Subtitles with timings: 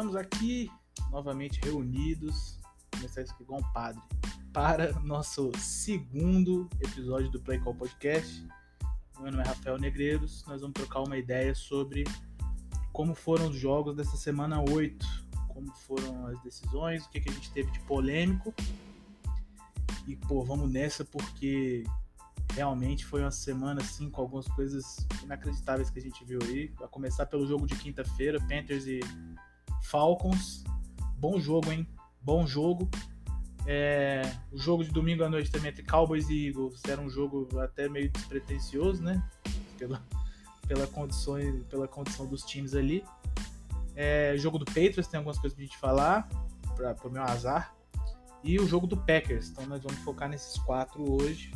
[0.00, 0.72] Estamos aqui
[1.10, 2.58] novamente reunidos,
[2.90, 4.00] começar isso aqui igual um padre,
[4.50, 8.42] para nosso segundo episódio do Play Call Podcast.
[9.18, 12.04] Meu nome é Rafael Negreiros, nós vamos trocar uma ideia sobre
[12.94, 15.06] como foram os jogos dessa semana 8,
[15.48, 18.54] como foram as decisões, o que, que a gente teve de polêmico.
[20.08, 21.84] E, pô, vamos nessa porque
[22.54, 26.72] realmente foi uma semana assim com algumas coisas inacreditáveis que a gente viu aí.
[26.82, 29.00] A começar pelo jogo de quinta-feira, Panthers e
[29.82, 30.64] Falcons.
[31.16, 31.86] Bom jogo, hein?
[32.22, 32.88] Bom jogo.
[33.66, 37.48] É, o jogo de domingo à noite também entre Cowboys e Eagles era um jogo
[37.60, 39.22] até meio despretensioso, né?
[39.78, 40.02] Pela,
[40.66, 43.04] pela, condições, pela condição dos times ali.
[43.94, 46.28] É, jogo do Patriots tem algumas coisas pra gente falar,
[46.74, 47.74] para o meu azar.
[48.42, 49.50] E o jogo do Packers.
[49.50, 51.52] Então nós vamos focar nesses quatro hoje.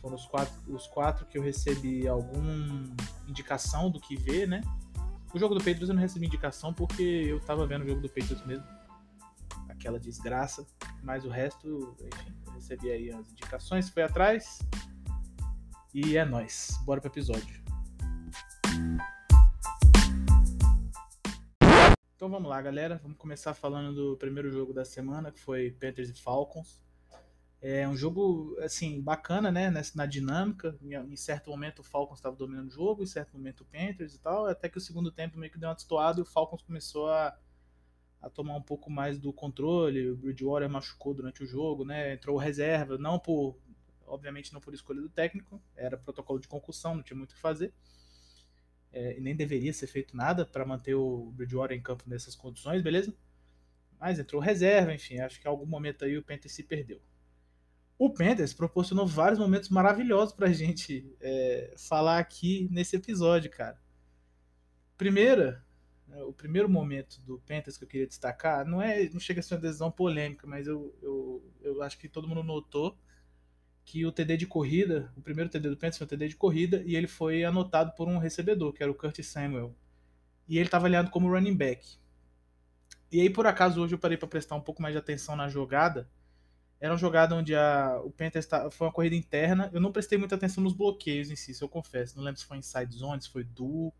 [0.00, 2.84] Foram os quatro, os quatro que eu recebi alguma
[3.26, 4.60] indicação do que ver, né?
[5.34, 8.08] O jogo do Patriots eu não recebi indicação porque eu tava vendo o jogo do
[8.08, 8.66] Patriots mesmo.
[9.68, 10.66] Aquela desgraça.
[11.02, 14.58] Mas o resto, enfim, recebi aí as indicações, foi atrás.
[15.92, 16.78] E é nóis.
[16.84, 17.62] Bora pro episódio.
[22.16, 22.98] Então vamos lá, galera.
[23.02, 26.82] Vamos começar falando do primeiro jogo da semana, que foi Panthers e Falcons.
[27.60, 29.68] É um jogo, assim, bacana, né?
[29.94, 30.78] Na dinâmica.
[30.82, 34.20] Em certo momento o Falcons estava dominando o jogo, em certo momento o Panthers e
[34.20, 34.46] tal.
[34.46, 37.36] Até que o segundo tempo meio que deu uma destoada e o Falcons começou a,
[38.22, 40.10] a tomar um pouco mais do controle.
[40.10, 42.14] O Bridgewater machucou durante o jogo, né?
[42.14, 43.58] Entrou reserva, não por.
[44.06, 47.40] Obviamente não por escolha do técnico, era protocolo de concussão, não tinha muito o que
[47.40, 47.74] fazer.
[48.90, 53.14] É, nem deveria ser feito nada para manter o Bridgewater em campo nessas condições, beleza?
[54.00, 57.02] Mas entrou reserva, enfim, acho que em algum momento aí o Panthers se perdeu
[57.98, 63.76] o Panthers proporcionou vários momentos maravilhosos pra gente é, falar aqui nesse episódio, cara.
[64.96, 65.64] Primeira,
[66.06, 69.42] né, o primeiro momento do Panthers que eu queria destacar, não é, não chega a
[69.42, 72.96] ser uma decisão polêmica, mas eu, eu, eu acho que todo mundo notou
[73.84, 76.82] que o TD de corrida, o primeiro TD do Panthers foi um TD de corrida
[76.86, 79.74] e ele foi anotado por um recebedor, que era o Curtis Samuel.
[80.46, 81.98] E ele estava alinhado como running back.
[83.10, 85.48] E aí, por acaso, hoje eu parei para prestar um pouco mais de atenção na
[85.48, 86.08] jogada
[86.80, 89.68] era uma jogada onde a, o Panthers tá, foi uma corrida interna.
[89.72, 92.16] Eu não prestei muita atenção nos bloqueios em si, eu confesso.
[92.16, 93.92] Não lembro se foi inside zone, se foi duo,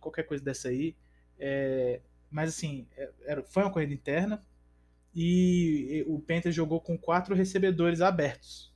[0.00, 0.96] qualquer coisa dessa aí.
[1.38, 2.00] É,
[2.30, 4.44] mas assim, é, era, foi uma corrida interna
[5.14, 8.72] e, e o Panthers jogou com quatro recebedores abertos.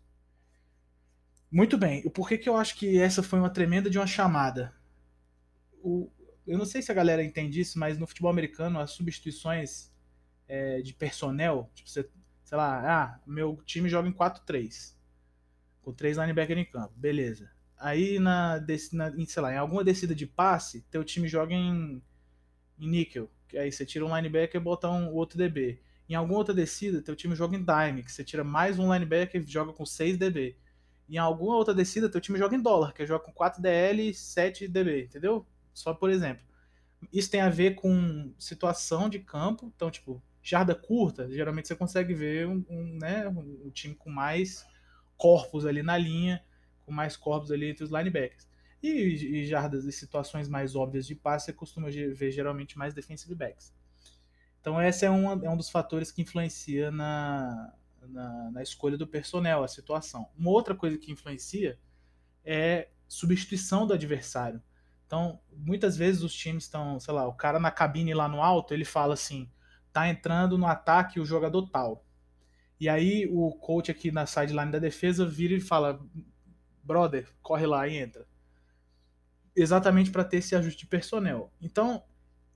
[1.51, 2.03] Muito bem.
[2.05, 4.75] O porquê que eu acho que essa foi uma tremenda de uma chamada?
[5.81, 6.11] O,
[6.45, 9.53] eu não sei se a galera entende isso, mas no futebol americano as substituição
[10.49, 12.09] é, de personnel, tipo, você
[12.53, 14.95] sei lá, ah, meu time joga em 4-3,
[15.81, 17.51] com três linebackers em campo, beleza.
[17.79, 22.03] Aí na, na em, sei lá, em alguma descida de passe, teu time joga em,
[22.79, 25.81] em níquel, que aí você tira um linebacker e bota um outro DB.
[26.07, 29.41] Em alguma outra descida, teu time joga em dime, que você tira mais um linebacker
[29.41, 30.55] e joga com 6 DB.
[31.09, 34.13] Em alguma outra descida, teu time joga em dólar, que joga com 4 DL e
[34.13, 35.47] 7 DB, entendeu?
[35.73, 36.45] Só por exemplo.
[37.11, 42.13] Isso tem a ver com situação de campo, então, tipo, jarda curta, geralmente você consegue
[42.13, 44.67] ver um, um, né, um, time com mais
[45.17, 46.45] corpos ali na linha,
[46.85, 48.49] com mais corpos ali entre os linebackers.
[48.83, 53.35] E, e jardas e situações mais óbvias de passe, você costuma ver geralmente mais defensive
[53.35, 53.73] backs.
[54.61, 57.73] Então esse é um, é um dos fatores que influencia na,
[58.09, 60.29] na, na escolha do personnel, a situação.
[60.37, 61.79] Uma outra coisa que influencia
[62.45, 64.61] é substituição do adversário.
[65.07, 68.73] Então, muitas vezes os times estão, sei lá, o cara na cabine lá no alto,
[68.73, 69.51] ele fala assim:
[69.93, 72.05] tá entrando no ataque o jogador tal.
[72.81, 76.01] E aí o coach aqui na sideline da defesa vira e fala:
[76.83, 78.27] brother, corre lá e entra.
[79.55, 81.53] Exatamente para ter esse ajuste de personnel.
[81.61, 82.03] Então,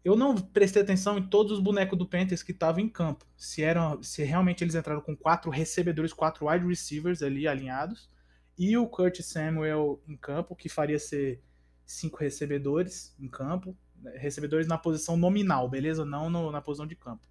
[0.04, 3.26] eu não prestei atenção em todos os bonecos do Panthers que estavam em campo.
[3.36, 8.08] Se eram, se realmente eles entraram com quatro recebedores, quatro wide receivers ali alinhados,
[8.58, 11.42] e o Curtis Samuel em campo, que faria ser
[11.84, 13.76] cinco recebedores em campo,
[14.16, 16.04] recebedores na posição nominal, beleza?
[16.04, 17.26] Não no, na posição de campo.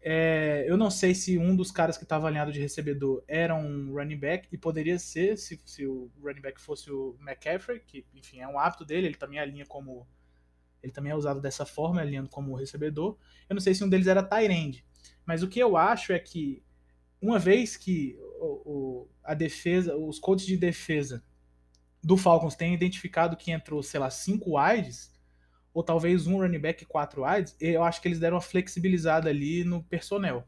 [0.00, 3.92] É, eu não sei se um dos caras que estava alinhado de recebedor era um
[3.92, 8.40] running back, e poderia ser se, se o running back fosse o McCaffrey, que enfim
[8.40, 10.06] é um hábito dele, ele também alinha como.
[10.80, 13.18] Ele também é usado dessa forma, alinhando como recebedor.
[13.48, 14.84] Eu não sei se um deles era Tyrande.
[15.26, 16.62] Mas o que eu acho é que,
[17.20, 21.24] uma vez que o, o, a defesa, os coaches de defesa
[22.00, 25.12] do Falcons têm identificado que entrou, sei lá, cinco wides,
[25.78, 29.30] ou talvez um running back e quatro wides, eu acho que eles deram uma flexibilizada
[29.30, 30.44] ali no personnel,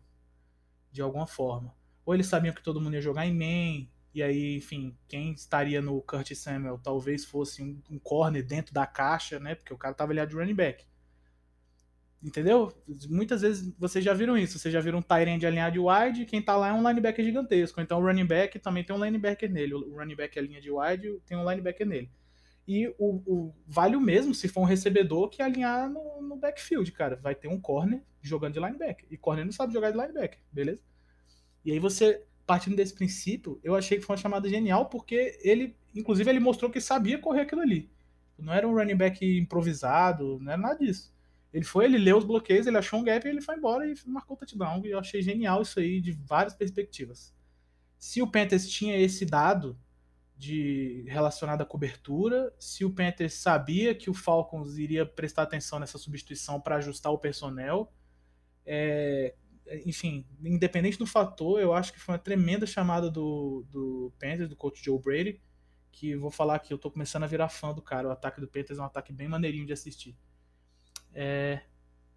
[0.91, 1.73] de alguma forma.
[2.05, 5.81] Ou eles sabiam que todo mundo ia jogar em main, e aí, enfim, quem estaria
[5.81, 9.55] no Curtis Samuel talvez fosse um, um corner dentro da caixa, né?
[9.55, 10.85] Porque o cara tava ali de running back.
[12.21, 12.73] Entendeu?
[13.09, 14.59] Muitas vezes vocês já viram isso.
[14.59, 17.81] Vocês já viram um Tyrande alinhado de wide, quem tá lá é um linebacker gigantesco.
[17.81, 19.75] Então o running back também tem um linebacker nele.
[19.75, 22.11] O running back é a linha de wide, tem um linebacker nele.
[22.66, 26.92] E o, o, vale o mesmo se for um recebedor que alinhar no, no backfield,
[26.92, 27.16] cara.
[27.16, 29.06] Vai ter um corner jogando de linebacker.
[29.10, 30.80] E corner não sabe jogar de linebacker, beleza?
[31.64, 35.76] E aí você, partindo desse princípio, eu achei que foi uma chamada genial, porque ele,
[35.94, 37.90] inclusive, ele mostrou que sabia correr aquilo ali.
[38.38, 41.12] Não era um running back improvisado, não era nada disso.
[41.52, 43.94] Ele foi, ele leu os bloqueios, ele achou um gap e ele foi embora e
[44.06, 44.84] marcou o touchdown.
[44.84, 47.34] E eu achei genial isso aí de várias perspectivas.
[47.98, 49.76] Se o Panthers tinha esse dado
[50.40, 55.98] de relacionado à cobertura, se o Panthers sabia que o Falcons iria prestar atenção nessa
[55.98, 57.92] substituição para ajustar o personnel,
[58.64, 59.34] é,
[59.84, 64.56] enfim, independente do fator, eu acho que foi uma tremenda chamada do, do Panthers, do
[64.56, 65.42] coach Joe Brady,
[65.92, 68.08] que vou falar que eu tô começando a virar fã do cara.
[68.08, 70.16] O ataque do Panthers é um ataque bem maneirinho de assistir.
[71.12, 71.60] É,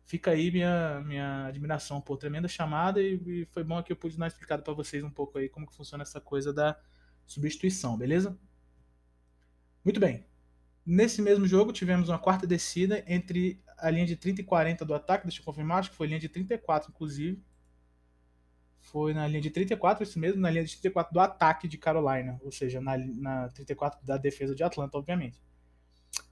[0.05, 4.17] fica aí minha, minha admiração por tremenda chamada e, e foi bom que eu pude
[4.17, 6.79] dar explicado para vocês um pouco aí como que funciona essa coisa da
[7.25, 8.37] substituição, beleza?
[9.83, 10.25] Muito bem.
[10.85, 14.93] Nesse mesmo jogo tivemos uma quarta descida entre a linha de 30 e 40 do
[14.93, 17.41] ataque, deixa eu confirmar, acho que foi linha de 34 inclusive.
[18.79, 22.37] Foi na linha de 34, isso mesmo, na linha de 34 do ataque de Carolina,
[22.43, 25.41] ou seja, na, na 34 da defesa de Atlanta, obviamente.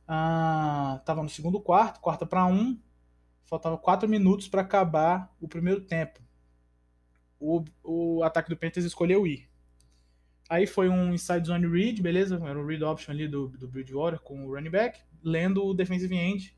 [0.06, 2.78] Ah, tava no segundo quarto, quarta para um.
[3.46, 6.22] Faltava quatro minutos para acabar o primeiro tempo.
[7.40, 9.51] O, o ataque do Panthers escolheu ir.
[10.52, 12.36] Aí foi um inside zone read, beleza?
[12.36, 16.14] Era um read option ali do, do Bridgewater com o running back, lendo o defensive
[16.14, 16.54] end,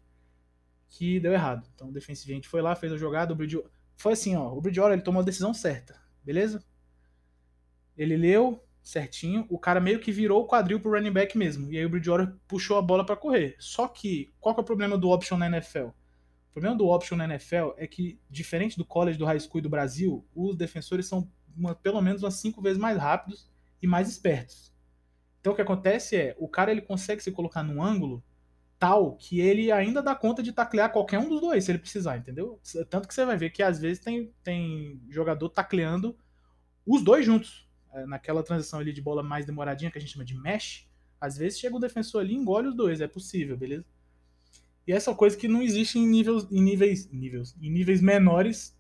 [0.90, 1.70] que deu errado.
[1.76, 3.70] Então o defensive end foi lá, fez a jogada, o Bridgewater...
[3.96, 6.66] Foi assim, ó, o Bridgewater ele tomou a decisão certa, beleza?
[7.96, 11.72] Ele leu, certinho, o cara meio que virou o quadril pro running back mesmo.
[11.72, 13.56] E aí o Bridgewater puxou a bola para correr.
[13.60, 15.90] Só que, qual que é o problema do option na NFL?
[15.90, 19.62] O problema do option na NFL é que, diferente do college, do high school e
[19.62, 23.53] do Brasil, os defensores são uma, pelo menos umas cinco vezes mais rápidos
[23.84, 24.74] e mais espertos.
[25.40, 28.24] Então o que acontece é, o cara ele consegue se colocar num ângulo
[28.80, 32.18] tal que ele ainda dá conta de taclear qualquer um dos dois, se ele precisar,
[32.18, 32.60] entendeu?
[32.90, 36.18] Tanto que você vai ver que às vezes tem, tem jogador tacleando
[36.86, 37.70] os dois juntos.
[37.94, 40.90] É, naquela transição ali de bola mais demoradinha, que a gente chama de mesh,
[41.22, 43.86] às vezes chega o defensor ali e engole os dois, é possível, beleza?
[44.88, 48.76] E essa é coisa que não existe em níveis, em níveis, níveis, em níveis menores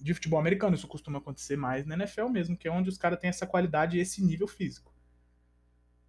[0.00, 0.74] de futebol americano.
[0.74, 3.96] Isso costuma acontecer mais na NFL mesmo, que é onde os caras têm essa qualidade
[3.96, 4.94] e esse nível físico.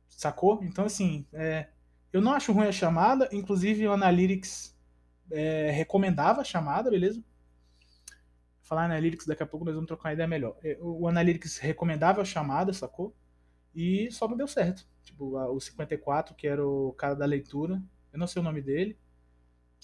[0.09, 0.63] Sacou?
[0.63, 1.67] Então, assim, é,
[2.11, 4.75] eu não acho ruim a chamada, inclusive o Analytics
[5.31, 7.23] é, recomendava a chamada, beleza?
[8.67, 10.57] falar Analytics daqui a pouco, nós vamos trocar uma ideia melhor.
[10.61, 13.15] É, o Analytics recomendava a chamada, sacou?
[13.73, 14.85] E só não deu certo.
[15.03, 17.81] Tipo, o 54, que era o cara da leitura,
[18.11, 18.97] eu não sei o nome dele,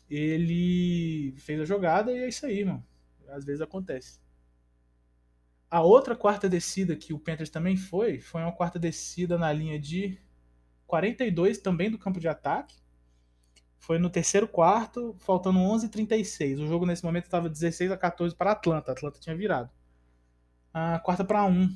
[0.09, 2.85] ele fez a jogada e é isso aí, mano.
[3.29, 4.19] Às vezes acontece.
[5.69, 9.79] A outra quarta descida que o Panthers também foi, foi uma quarta descida na linha
[9.79, 10.19] de
[10.85, 12.75] 42, também do campo de ataque.
[13.79, 16.59] Foi no terceiro quarto, faltando 11:36.
[16.59, 18.91] O jogo nesse momento estava 16 a 14 para Atlanta.
[18.91, 19.69] A Atlanta tinha virado.
[20.73, 21.75] A quarta para 1.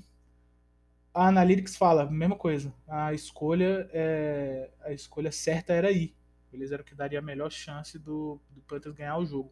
[1.13, 2.71] A Analytics fala, mesma coisa.
[2.87, 6.15] A escolha é, a escolha certa era ir.
[6.53, 9.51] Eles eram que daria a melhor chance do, do Panthers ganhar o jogo.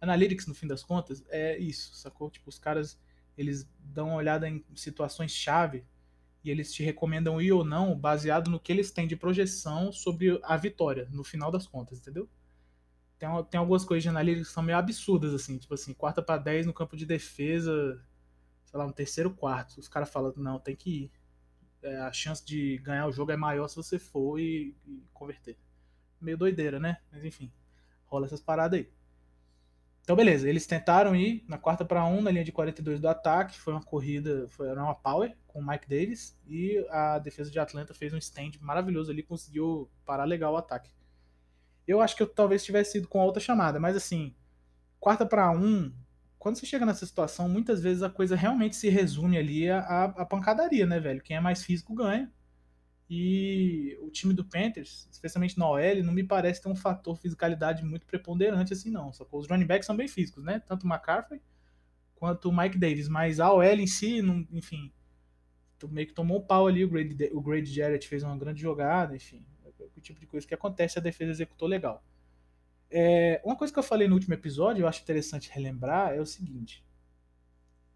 [0.00, 2.30] Analytics, no fim das contas, é isso, sacou?
[2.30, 3.00] Tipo, os caras,
[3.36, 5.84] eles dão uma olhada em situações chave
[6.44, 10.38] e eles te recomendam ir ou não baseado no que eles têm de projeção sobre
[10.44, 12.28] a vitória, no final das contas, entendeu?
[13.18, 16.40] Tem, tem algumas coisas de análise que são meio absurdas, assim, tipo assim, quarta para
[16.40, 18.00] 10 no campo de defesa,
[18.64, 19.78] sei lá, no terceiro quarto.
[19.78, 21.12] Os caras falam, não, tem que ir.
[21.82, 25.58] É, a chance de ganhar o jogo é maior se você for e, e converter.
[26.20, 26.98] Meio doideira, né?
[27.12, 27.52] Mas enfim,
[28.06, 28.90] rola essas paradas aí.
[30.06, 33.58] Então, beleza, eles tentaram ir na quarta para um na linha de 42 do ataque.
[33.58, 36.38] Foi uma corrida, foi uma power com o Mike Davis.
[36.46, 40.92] E a defesa de Atlanta fez um stand maravilhoso ali, conseguiu parar legal o ataque.
[41.88, 44.32] Eu acho que eu talvez tivesse ido com outra chamada, mas assim,
[45.00, 45.92] quarta para um,
[46.38, 50.24] quando você chega nessa situação, muitas vezes a coisa realmente se resume ali a, a
[50.24, 51.20] pancadaria, né, velho?
[51.20, 52.32] Quem é mais físico ganha.
[53.08, 57.84] E o time do Panthers, especialmente na OL, não me parece ter um fator fisicalidade
[57.84, 59.12] muito preponderante assim, não.
[59.12, 60.60] Só que os running backs são bem físicos, né?
[60.60, 61.40] Tanto o McCaffrey
[62.16, 63.08] quanto o Mike Davis.
[63.08, 64.92] Mas a OL em si, não, enfim,
[65.88, 66.84] meio que tomou um pau ali.
[66.84, 69.44] O Grady, o Grady Jarrett fez uma grande jogada, enfim.
[69.64, 72.02] É o tipo de coisa que acontece, a defesa executou legal.
[72.90, 76.26] É, uma coisa que eu falei no último episódio, eu acho interessante relembrar, é o
[76.26, 76.84] seguinte.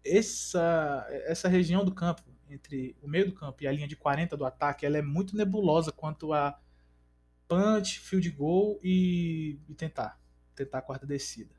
[0.03, 2.23] Essa, essa região do campo,
[2.53, 5.35] entre o meio do campo e a linha de 40 do ataque, ela é muito
[5.35, 6.59] nebulosa quanto a
[7.47, 10.19] punch, field goal e, e tentar.
[10.55, 11.53] tentar a quarta descida.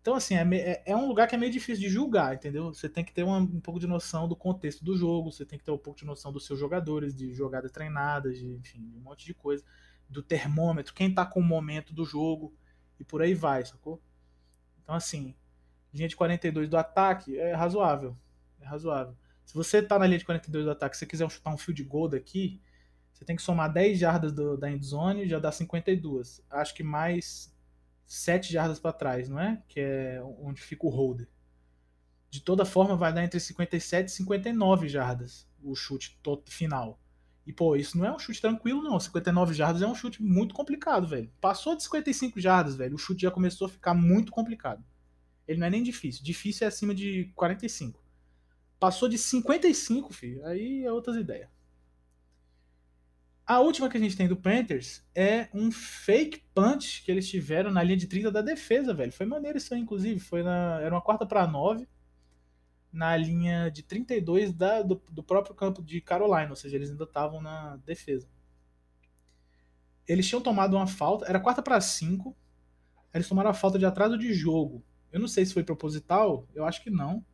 [0.00, 2.72] Então, assim, é, é, é, um lugar que é meio difícil de julgar, entendeu?
[2.72, 5.58] Você tem que ter uma, um pouco de noção do contexto do jogo, você tem
[5.58, 8.96] que ter um pouco de noção dos seus jogadores, de jogadas treinadas, de, enfim, de
[8.96, 9.64] um monte de coisa.
[10.08, 12.54] Do termômetro, quem tá com o momento do jogo,
[13.00, 14.00] e por aí vai, sacou?
[14.80, 15.34] Então, assim,
[15.92, 18.16] linha de 42 do ataque é razoável.
[18.60, 19.16] É razoável.
[19.46, 21.82] Se você tá na linha de 42 do ataque, se você quiser chutar um field
[21.84, 22.60] goal daqui,
[23.12, 26.42] você tem que somar 10 jardas do, da endzone, já dá 52.
[26.50, 27.56] Acho que mais
[28.04, 29.62] 7 jardas para trás, não é?
[29.68, 31.28] Que é onde fica o holder.
[32.28, 37.00] De toda forma, vai dar entre 57 e 59 jardas o chute final.
[37.46, 38.98] E, pô, isso não é um chute tranquilo, não.
[38.98, 41.30] 59 jardas é um chute muito complicado, velho.
[41.40, 44.84] Passou de 55 jardas, velho, o chute já começou a ficar muito complicado.
[45.46, 46.24] Ele não é nem difícil.
[46.24, 48.05] Difícil é acima de 45.
[48.78, 51.48] Passou de 55, filho, aí é outras ideias.
[53.46, 57.70] A última que a gente tem do Panthers é um fake punch que eles tiveram
[57.70, 59.12] na linha de 30 da defesa, velho.
[59.12, 60.18] Foi maneiro isso aí, inclusive.
[60.18, 61.86] Foi na, era uma quarta para 9
[62.92, 67.04] na linha de 32 da, do, do próprio campo de Carolina, ou seja, eles ainda
[67.04, 68.26] estavam na defesa.
[70.08, 72.34] Eles tinham tomado uma falta, era quarta para 5.
[73.14, 74.82] Eles tomaram a falta de atraso de jogo.
[75.12, 77.24] Eu não sei se foi proposital, eu acho que não.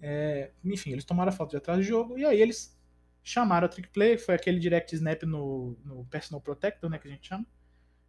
[0.00, 2.76] É, enfim, eles tomaram a falta de atraso de jogo e aí eles
[3.22, 7.10] chamaram a trick play, foi aquele direct snap no, no personal protector, né, que a
[7.10, 7.44] gente chama.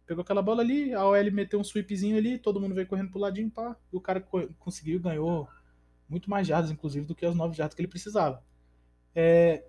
[0.06, 3.18] Pegou aquela bola ali, a OL meteu um sweepzinho ali, todo mundo veio correndo pro
[3.20, 4.20] ladinho, pá, e o cara
[4.58, 5.48] conseguiu, ganhou
[6.08, 8.42] muito mais jardas, inclusive, do que as 9 jardas que ele precisava.
[9.14, 9.64] É,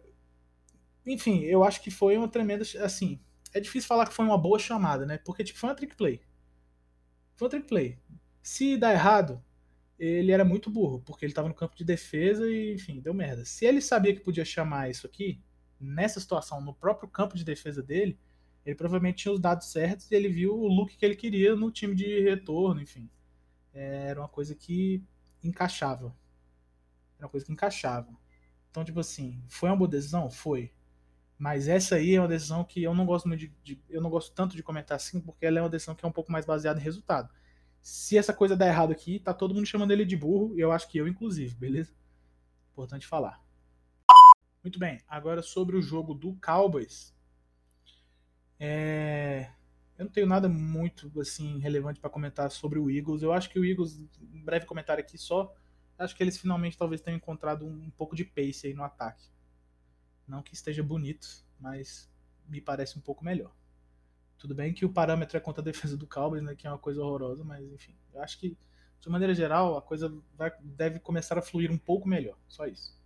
[1.05, 3.19] enfim, eu acho que foi uma tremenda, assim,
[3.51, 6.21] é difícil falar que foi uma boa chamada, né, porque, tipo, foi uma trick play.
[7.35, 7.97] Foi uma trick play.
[8.41, 9.43] Se dar errado,
[10.00, 13.44] ele era muito burro, porque ele estava no campo de defesa e, enfim, deu merda.
[13.44, 15.41] Se ele sabia que podia chamar isso aqui,
[15.79, 18.18] nessa situação, no próprio campo de defesa dele,
[18.65, 21.70] ele provavelmente tinha os dados certos e ele viu o look que ele queria no
[21.70, 23.10] time de retorno, enfim.
[23.74, 25.03] É, era uma coisa que
[25.44, 26.15] encaixava.
[27.18, 28.10] Era uma coisa que encaixava.
[28.72, 30.29] Então, tipo assim, foi uma boa decisão?
[30.29, 30.72] Foi.
[31.38, 34.10] Mas essa aí é uma decisão que eu não gosto muito de, de, eu não
[34.10, 36.46] gosto tanto de comentar assim, porque ela é uma decisão que é um pouco mais
[36.46, 37.29] baseada em resultado
[37.81, 40.71] se essa coisa der errado aqui, tá todo mundo chamando ele de burro, e eu
[40.71, 41.93] acho que eu, inclusive, beleza?
[42.71, 43.43] Importante falar.
[44.63, 47.15] Muito bem, agora sobre o jogo do Cowboys.
[48.59, 49.50] É...
[49.98, 53.21] Eu não tenho nada muito assim relevante para comentar sobre o Eagles.
[53.21, 55.53] Eu acho que o Eagles, um breve comentário aqui só,
[55.98, 59.25] acho que eles finalmente talvez tenham encontrado um pouco de pace aí no ataque.
[60.25, 62.09] Não que esteja bonito, mas
[62.48, 63.53] me parece um pouco melhor.
[64.39, 66.79] Tudo bem que o parâmetro é contra a defesa do Cowboys, né, que é uma
[66.79, 68.58] coisa horrorosa, mas enfim, eu acho que
[69.00, 72.98] de maneira geral a coisa vai, deve começar a fluir um pouco melhor, só isso.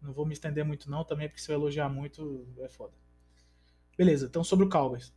[0.00, 2.94] Não vou me estender muito não, também porque se eu elogiar muito é foda.
[3.98, 5.12] Beleza, então sobre o Cowboys.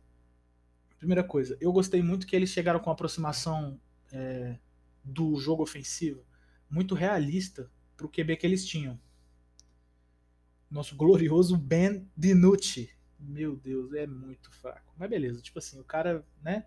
[0.98, 3.80] Primeira coisa, eu gostei muito que eles chegaram com uma aproximação
[4.12, 4.58] é,
[5.04, 6.24] do jogo ofensivo
[6.68, 8.98] muito realista para o QB que eles tinham.
[10.70, 12.90] Nosso glorioso Ben DiNucci,
[13.26, 14.94] meu Deus, é muito fraco.
[14.96, 16.66] Mas beleza, tipo assim, o cara, né?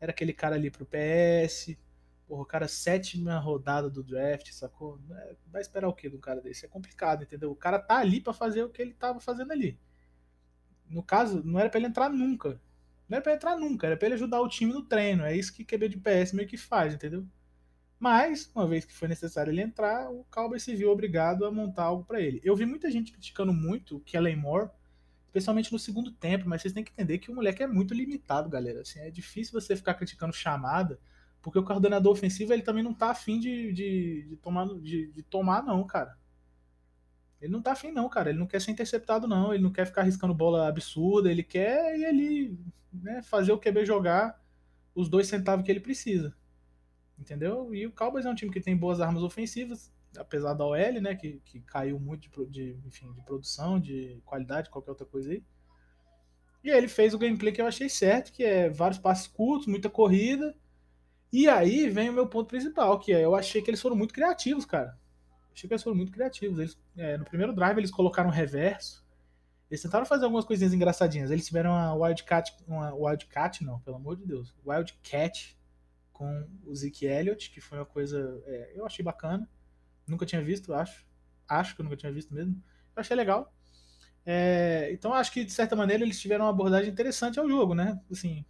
[0.00, 1.76] Era aquele cara ali pro PS.
[2.26, 5.00] Porra, o cara sétima rodada do draft, sacou?
[5.10, 6.64] É, vai esperar o que do cara desse?
[6.64, 7.50] É complicado, entendeu?
[7.50, 9.78] O cara tá ali para fazer o que ele tava fazendo ali.
[10.88, 12.60] No caso, não era para ele entrar nunca.
[13.08, 15.24] Não era pra entrar nunca, era pra ele ajudar o time no treino.
[15.24, 17.26] É isso que QB de PS meio que faz, entendeu?
[17.98, 21.84] Mas, uma vez que foi necessário ele entrar, o Cowboys se viu obrigado a montar
[21.84, 22.40] algo para ele.
[22.42, 24.70] Eu vi muita gente criticando muito o Kellen Moore
[25.30, 28.50] especialmente no segundo tempo, mas vocês têm que entender que o moleque é muito limitado,
[28.50, 28.80] galera.
[28.80, 30.98] Assim, é difícil você ficar criticando chamada,
[31.40, 35.22] porque o coordenador ofensivo ele também não tá afim de, de, de tomar, de, de,
[35.22, 36.18] tomar, não, cara.
[37.40, 38.30] Ele não tá afim, não, cara.
[38.30, 39.54] Ele não quer ser interceptado, não.
[39.54, 41.30] Ele não quer ficar arriscando bola absurda.
[41.30, 42.58] Ele quer ir ali,
[42.92, 44.38] né, fazer o QB jogar
[44.94, 46.34] os dois centavos que ele precisa.
[47.18, 47.72] Entendeu?
[47.74, 51.14] E o Cowboys é um time que tem boas armas ofensivas apesar da OL, né,
[51.14, 55.42] que, que caiu muito de, de, enfim, de produção, de qualidade, qualquer outra coisa aí.
[56.62, 59.66] E aí ele fez o gameplay que eu achei certo, que é vários passes curtos,
[59.66, 60.54] muita corrida.
[61.32, 64.12] E aí vem o meu ponto principal, que é eu achei que eles foram muito
[64.12, 64.98] criativos, cara.
[65.54, 66.58] Achei que eles foram muito criativos.
[66.58, 69.06] Eles, é, no primeiro drive eles colocaram reverso.
[69.70, 71.30] Eles tentaram fazer algumas coisinhas engraçadinhas.
[71.30, 74.52] Eles tiveram uma Wildcat, uma Wildcat, não, pelo amor de Deus.
[74.66, 75.56] Wildcat
[76.12, 78.42] com o Zeke Elliott, que foi uma coisa.
[78.46, 79.48] É, eu achei bacana.
[80.10, 81.06] Nunca tinha visto, acho.
[81.48, 82.54] Acho que eu nunca tinha visto mesmo.
[82.96, 83.54] Eu achei legal.
[84.26, 88.00] É, então acho que de certa maneira eles tiveram uma abordagem interessante ao jogo, né?
[88.10, 88.44] Assim,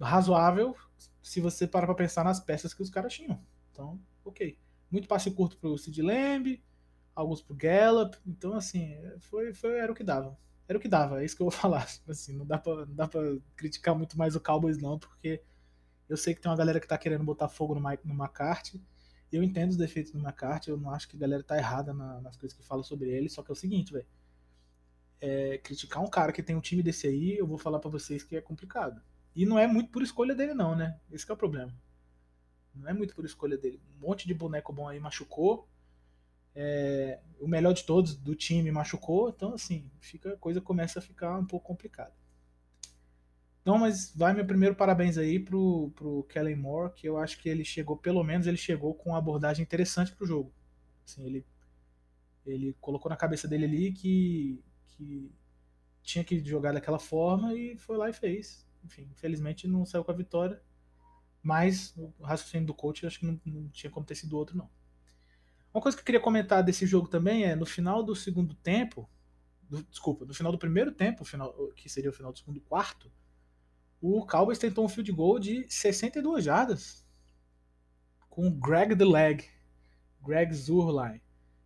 [0.00, 0.74] razoável
[1.22, 3.40] se você parar para pensar nas peças que os caras tinham.
[3.72, 4.58] Então, ok.
[4.90, 6.62] Muito passe curto pro Sid Lamb,
[7.14, 8.16] alguns pro Gallup.
[8.26, 10.38] Então, assim, foi, foi, era o que dava.
[10.68, 11.86] Era o que dava, é isso que eu vou falar.
[12.08, 13.20] Assim, não dá pra, não dá pra
[13.56, 15.42] criticar muito mais o Cowboys, não, porque
[16.08, 18.82] Eu sei que tem uma galera que tá querendo botar fogo no, Mike, no McCarthy.
[19.30, 22.20] Eu entendo os defeitos do McCarthy, eu não acho que a galera tá errada na,
[22.20, 24.06] nas coisas que fala sobre ele, só que é o seguinte, velho.
[25.20, 28.22] É, criticar um cara que tem um time desse aí, eu vou falar para vocês
[28.22, 29.02] que é complicado.
[29.34, 30.98] E não é muito por escolha dele, não, né?
[31.12, 31.74] Esse é o problema.
[32.74, 33.80] Não é muito por escolha dele.
[33.96, 35.68] Um monte de boneco bom aí machucou.
[36.54, 41.02] É, o melhor de todos do time machucou, então assim, fica, a coisa começa a
[41.02, 42.12] ficar um pouco complicada.
[43.68, 47.50] Então, mas vai meu primeiro parabéns aí pro, pro Kellen Moore, que eu acho que
[47.50, 50.50] ele chegou, pelo menos ele chegou com uma abordagem interessante pro jogo.
[51.04, 51.46] Assim, ele,
[52.46, 55.30] ele colocou na cabeça dele ali que, que
[56.02, 58.66] tinha que jogar daquela forma e foi lá e fez.
[58.82, 60.62] Enfim, infelizmente não saiu com a vitória,
[61.42, 64.70] mas o raciocínio do coach acho que não, não tinha como ter sido outro, não.
[65.74, 69.06] Uma coisa que eu queria comentar desse jogo também é no final do segundo tempo,
[69.68, 73.12] do, desculpa, no final do primeiro tempo, final, que seria o final do segundo quarto,
[74.00, 77.04] o Cowboys tentou um field goal de 62 jardas
[78.28, 79.44] com Greg the Leg,
[80.24, 81.20] Greg Zurline.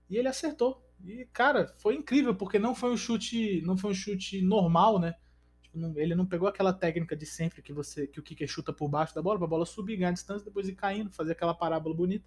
[0.08, 0.82] E ele acertou.
[1.04, 5.14] E cara, foi incrível porque não foi um chute, não foi um chute normal, né?
[5.62, 8.88] Tipo, ele não pegou aquela técnica de sempre que você que o kicker chuta por
[8.88, 11.94] baixo da bola, para a bola subir, ganhar distância, depois ir caindo, fazer aquela parábola
[11.94, 12.26] bonita.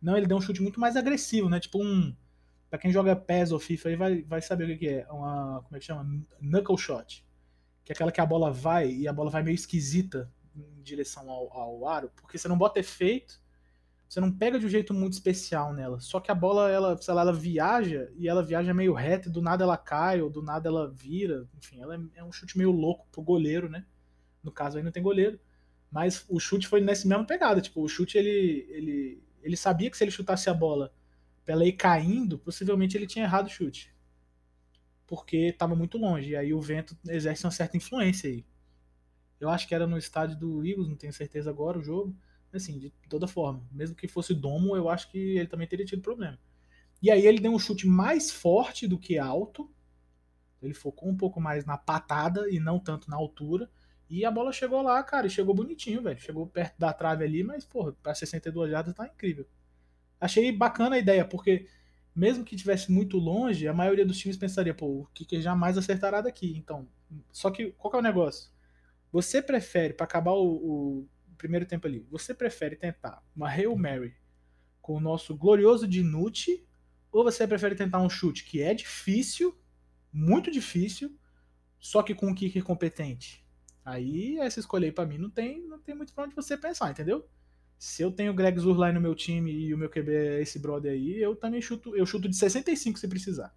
[0.00, 1.58] Não, ele deu um chute muito mais agressivo, né?
[1.58, 2.14] Tipo um
[2.68, 5.76] para quem joga PES ou FIFA aí vai, vai saber o que é, uma como
[5.76, 6.04] é que chama?
[6.40, 7.26] Knuckle shot
[7.90, 11.28] que é aquela que a bola vai e a bola vai meio esquisita em direção
[11.28, 13.40] ao, ao aro, porque você não bota efeito,
[14.08, 15.98] você não pega de um jeito muito especial nela.
[15.98, 19.32] Só que a bola, ela, sei lá, ela viaja e ela viaja meio reta e
[19.32, 21.48] do nada ela cai, ou do nada ela vira.
[21.58, 23.84] Enfim, ela é, é um chute meio louco pro goleiro, né?
[24.42, 25.38] No caso aí não tem goleiro.
[25.90, 27.60] Mas o chute foi nesse mesmo pegada.
[27.60, 30.92] Tipo, o chute ele, ele, ele sabia que se ele chutasse a bola
[31.44, 33.89] pra ela ir caindo, possivelmente ele tinha errado o chute
[35.10, 36.30] porque estava muito longe.
[36.30, 38.46] E aí o vento exerce uma certa influência aí.
[39.40, 42.16] Eu acho que era no estádio do Eagles, não tenho certeza agora o jogo.
[42.52, 46.00] Assim, de toda forma, mesmo que fosse domo, eu acho que ele também teria tido
[46.00, 46.38] problema.
[47.02, 49.68] E aí ele deu um chute mais forte do que alto.
[50.62, 53.68] Ele focou um pouco mais na patada e não tanto na altura.
[54.08, 56.20] E a bola chegou lá, cara, e chegou bonitinho, velho.
[56.20, 59.44] Chegou perto da trave ali, mas, porra, pra 62 jardas tá incrível.
[60.20, 61.66] Achei bacana a ideia, porque
[62.14, 66.20] mesmo que tivesse muito longe, a maioria dos times pensaria, pô, o Kicker jamais acertará
[66.20, 66.56] daqui.
[66.56, 66.88] Então,
[67.32, 68.50] só que qual que é o negócio?
[69.12, 74.14] Você prefere, para acabar o, o, primeiro tempo ali, você prefere tentar uma Hail Mary
[74.82, 76.66] com o nosso glorioso Dinucci,
[77.10, 79.58] ou você prefere tentar um chute que é difícil,
[80.12, 81.16] muito difícil,
[81.78, 83.44] só que com um kicker competente?
[83.84, 86.90] Aí essa escolha aí pra mim não tem, não tem muito pra onde você pensar,
[86.90, 87.28] entendeu?
[87.80, 90.58] Se eu tenho o Greg Zurline no meu time e o meu QB é esse
[90.58, 93.56] brother aí, eu também chuto, eu chuto de 65 se precisar.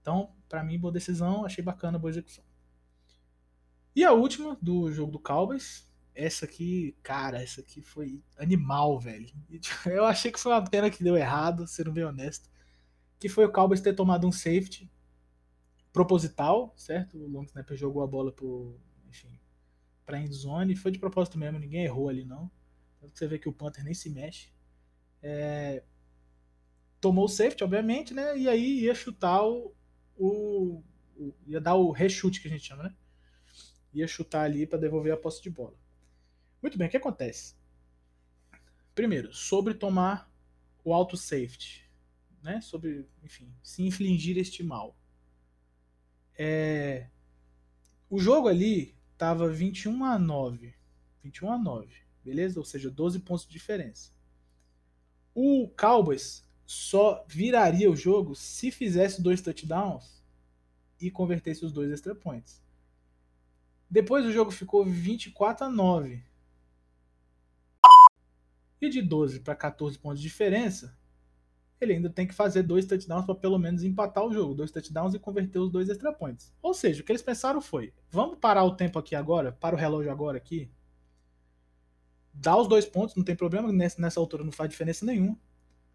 [0.00, 2.44] Então, para mim, boa decisão, achei bacana, boa execução.
[3.96, 5.84] E a última do jogo do Cowboys,
[6.14, 9.28] essa aqui, cara, essa aqui foi animal, velho.
[9.84, 12.48] Eu achei que foi uma pena que deu errado, sendo bem honesto.
[13.18, 14.88] Que foi o Cowboys ter tomado um safety
[15.92, 17.18] proposital, certo?
[17.18, 19.40] O long snapper jogou a bola pro, enfim,
[20.06, 22.48] pra endzone, foi de propósito mesmo, ninguém errou ali não.
[23.10, 24.48] Que você vê que o Panther nem se mexe.
[25.22, 25.82] É,
[27.00, 28.36] tomou o safety, obviamente, né?
[28.38, 29.74] E aí ia chutar o,
[30.16, 30.82] o,
[31.16, 32.94] o, ia dar o rechute que a gente chama, né?
[33.92, 35.76] Ia chutar ali para devolver a posse de bola.
[36.62, 37.56] Muito bem, o que acontece?
[38.94, 40.32] Primeiro, sobre tomar
[40.84, 41.90] o auto safety,
[42.42, 42.60] né?
[42.60, 44.96] Sobre, enfim, se infligir este mal.
[46.38, 47.08] É,
[48.08, 50.74] o jogo ali tava 21 a 9.
[51.22, 52.58] 21 a 9 beleza?
[52.58, 54.10] Ou seja, 12 pontos de diferença.
[55.34, 60.22] O Cowboys só viraria o jogo se fizesse dois touchdowns
[61.00, 62.62] e convertesse os dois extra points.
[63.90, 66.24] Depois o jogo ficou 24 a 9.
[68.80, 70.96] E de 12 para 14 pontos de diferença,
[71.80, 75.14] ele ainda tem que fazer dois touchdowns para pelo menos empatar o jogo, dois touchdowns
[75.14, 76.52] e converter os dois extra points.
[76.62, 79.78] Ou seja, o que eles pensaram foi: vamos parar o tempo aqui agora, para o
[79.78, 80.70] relógio agora aqui,
[82.32, 85.38] dá os dois pontos, não tem problema, nessa, altura não faz diferença nenhuma.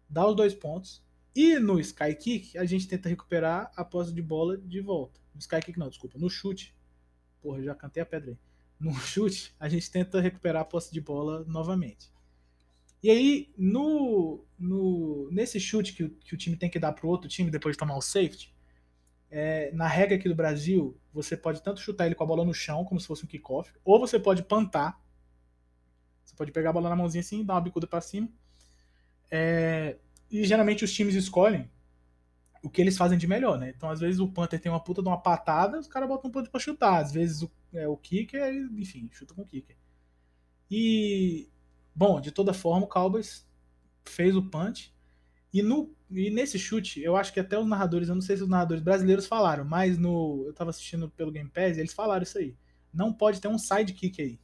[0.08, 1.02] Dá os dois pontos.
[1.34, 5.20] E no Sky Kick, a gente tenta recuperar a posse de bola de volta.
[5.34, 6.74] No Sky Kick não, desculpa, no chute.
[7.40, 8.38] Porra, já cantei a pedra aí.
[8.80, 12.10] No chute, a gente tenta recuperar a posse de bola novamente.
[13.02, 17.28] E aí, no, no, nesse chute que, que o time tem que dar pro outro
[17.28, 18.52] time depois de tomar o safety,
[19.30, 22.54] é, na regra aqui do Brasil, você pode tanto chutar ele com a bola no
[22.54, 25.00] chão, como se fosse um kickoff, ou você pode pantar,
[26.38, 28.28] pode pegar a bola na mãozinha assim, dar uma bicuda para cima.
[29.30, 29.98] É,
[30.30, 31.70] e geralmente os times escolhem
[32.62, 33.72] o que eles fazem de melhor, né?
[33.76, 36.32] Então, às vezes o Panther tem uma puta de uma patada, os caras botam um
[36.32, 37.00] Panther pra chutar.
[37.00, 38.42] Às vezes o, é, o kicker,
[38.76, 39.76] enfim, chuta com o kicker.
[40.70, 41.48] E,
[41.94, 43.46] bom, de toda forma, o Cowboys
[44.04, 44.92] fez o punch.
[45.52, 48.42] E, no, e nesse chute, eu acho que até os narradores, eu não sei se
[48.42, 52.38] os narradores brasileiros falaram, mas no eu tava assistindo pelo Game Pass eles falaram isso
[52.38, 52.56] aí.
[52.92, 54.38] Não pode ter um sidekick aí.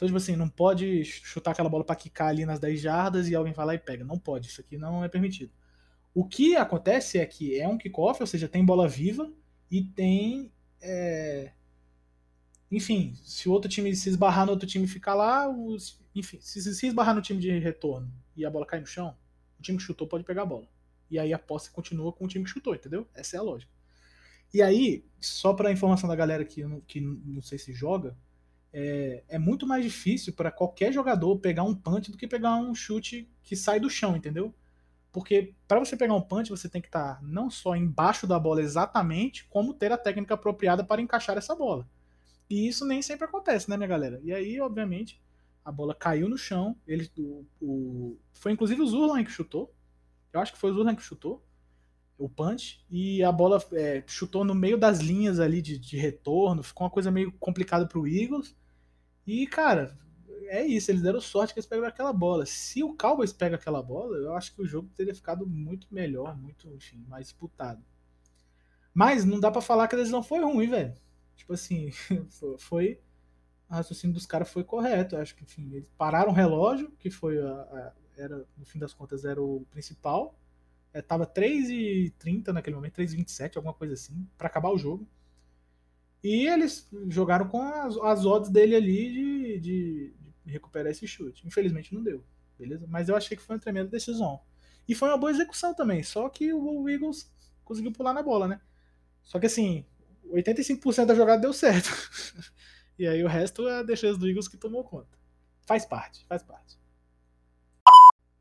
[0.00, 3.34] Então, tipo assim, não pode chutar aquela bola para quicar ali nas 10 jardas e
[3.34, 4.02] alguém falar e pega.
[4.02, 5.52] Não pode, isso aqui não é permitido.
[6.14, 9.30] O que acontece é que é um kickoff, ou seja, tem bola viva
[9.70, 10.50] e tem.
[10.80, 11.52] É...
[12.70, 16.00] Enfim, se o outro time se esbarrar no outro time ficar lá, os...
[16.14, 19.14] enfim, se, se esbarrar no time de retorno e a bola cai no chão,
[19.58, 20.66] o time que chutou pode pegar a bola.
[21.10, 23.06] E aí a posse continua com o time que chutou, entendeu?
[23.14, 23.70] Essa é a lógica.
[24.54, 28.16] E aí, só para informação da galera que, que não sei se joga,
[28.72, 32.74] é, é muito mais difícil para qualquer jogador pegar um punch do que pegar um
[32.74, 34.54] chute que sai do chão, entendeu?
[35.12, 38.38] Porque para você pegar um punch, você tem que estar tá não só embaixo da
[38.38, 41.88] bola exatamente, como ter a técnica apropriada para encaixar essa bola.
[42.48, 44.20] E isso nem sempre acontece, né, minha galera?
[44.22, 45.20] E aí, obviamente,
[45.64, 46.76] a bola caiu no chão.
[46.86, 49.74] Ele, o, o foi inclusive o Zurlan que chutou.
[50.32, 51.44] Eu acho que foi o Zurlan que chutou
[52.16, 52.84] o punch.
[52.90, 56.62] E a bola é, chutou no meio das linhas ali de, de retorno.
[56.62, 58.56] Ficou uma coisa meio complicada pro Eagles.
[59.30, 59.96] E, cara,
[60.48, 62.44] é isso, eles deram sorte que eles pegaram aquela bola.
[62.44, 66.36] Se o Cowboys pega aquela bola, eu acho que o jogo teria ficado muito melhor,
[66.36, 67.80] muito, enfim, mais disputado.
[68.92, 70.94] Mas não dá para falar que a decisão foi ruim, velho.
[71.36, 71.90] Tipo assim,
[72.58, 73.00] foi.
[73.68, 75.14] O raciocínio dos caras foi correto.
[75.14, 78.80] Eu acho que, enfim, eles pararam o relógio, que foi a, a, era, no fim
[78.80, 80.36] das contas, era o principal.
[80.92, 85.06] É, tava 3h30 naquele momento, 3h27, alguma coisa assim, para acabar o jogo.
[86.22, 90.14] E eles jogaram com as, as odds dele ali de, de,
[90.46, 91.46] recuperar esse chute.
[91.46, 92.22] Infelizmente não deu,
[92.58, 92.86] beleza?
[92.88, 94.40] Mas eu achei que foi uma tremenda decisão.
[94.86, 97.32] E foi uma boa execução também, só que o Eagles
[97.64, 98.60] conseguiu pular na bola, né?
[99.22, 99.84] Só que assim,
[100.32, 101.90] 85% da jogada deu certo.
[102.98, 105.18] e aí o resto é a defesa do Eagles que tomou conta.
[105.66, 106.78] Faz parte, faz parte.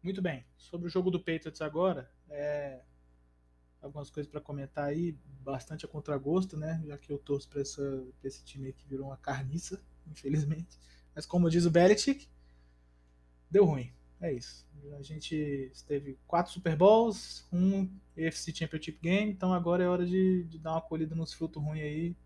[0.01, 0.45] Muito bem.
[0.57, 2.81] Sobre o jogo do Patriots agora, é...
[3.81, 6.81] algumas coisas para comentar aí, bastante a contragosto, né?
[6.85, 10.77] Já que eu torço para esse time aí que virou uma carniça, infelizmente.
[11.15, 12.27] Mas como diz o Belichick,
[13.49, 13.93] deu ruim.
[14.21, 14.67] É isso.
[14.97, 20.43] A gente teve quatro Super Bowls, um AFC Championship Game, então agora é hora de,
[20.43, 22.17] de dar uma colhida nos frutos ruins aí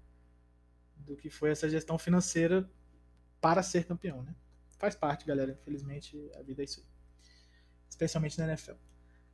[0.97, 2.69] do que foi essa gestão financeira
[3.39, 4.33] para ser campeão, né?
[4.79, 5.51] Faz parte, galera.
[5.61, 6.85] Infelizmente, a vida é isso aí.
[7.89, 8.73] Especialmente na NFL.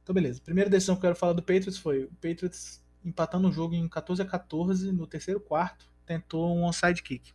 [0.10, 0.41] Então, beleza.
[0.41, 3.88] Primeira decisão que eu quero falar do Patriots foi o Patriots empatando o jogo em
[3.88, 7.32] 14 a 14 no terceiro quarto, tentou um onside kick.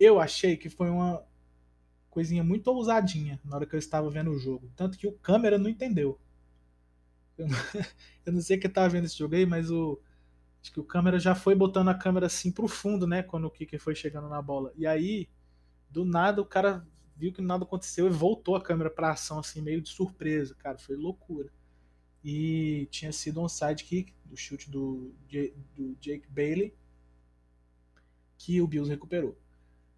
[0.00, 1.22] Eu achei que foi uma
[2.08, 4.72] coisinha muito ousadinha na hora que eu estava vendo o jogo.
[4.74, 6.18] Tanto que o câmera não entendeu.
[7.36, 7.58] Eu não,
[8.24, 10.00] eu não sei quem estava vendo esse jogo aí, mas o.
[10.62, 13.22] Acho que o câmera já foi botando a câmera assim pro fundo, né?
[13.22, 14.72] Quando o kicker foi chegando na bola.
[14.76, 15.28] E aí,
[15.90, 19.60] do nada, o cara viu que nada aconteceu e voltou a câmera pra ação, assim,
[19.60, 20.78] meio de surpresa, cara.
[20.78, 21.50] Foi loucura.
[22.24, 25.12] E tinha sido um sidekick do chute do,
[25.74, 26.74] do Jake Bailey
[28.38, 29.38] que o Bills recuperou.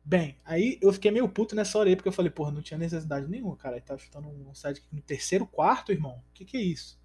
[0.05, 2.77] Bem, aí eu fiquei meio puto nessa hora aí, porque eu falei, porra, não tinha
[2.77, 3.77] necessidade nenhuma, cara.
[3.77, 6.22] Ele tá chutando um sidekick no terceiro quarto, irmão.
[6.31, 7.00] O que, que é isso?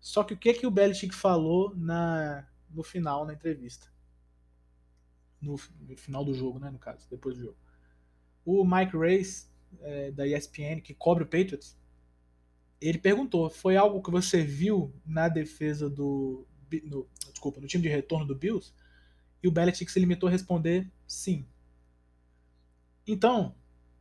[0.00, 3.88] Só que o que que o Belichick falou na, no final, na entrevista?
[5.40, 7.58] No, no final do jogo, né, no caso, depois do jogo.
[8.46, 9.48] O Mike Race,
[9.80, 11.76] é, da ESPN, que cobre o Patriots,
[12.80, 16.46] ele perguntou, foi algo que você viu na defesa do...
[16.84, 18.72] No, desculpa, no time de retorno do Bills?
[19.42, 21.46] E o Belichick se limitou a responder sim.
[23.06, 23.54] Então,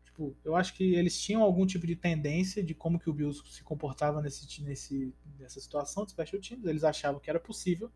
[0.03, 3.41] tipo, eu acho que eles tinham algum tipo de tendência de como que o Bills
[3.49, 6.65] se comportava nesse, nesse, nessa situação de special teams.
[6.65, 7.91] Eles achavam que era possível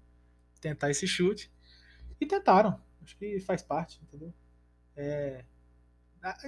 [0.59, 1.51] tentar esse chute
[2.19, 2.79] e tentaram.
[3.01, 4.33] Acho que faz parte, entendeu?
[4.95, 5.45] É,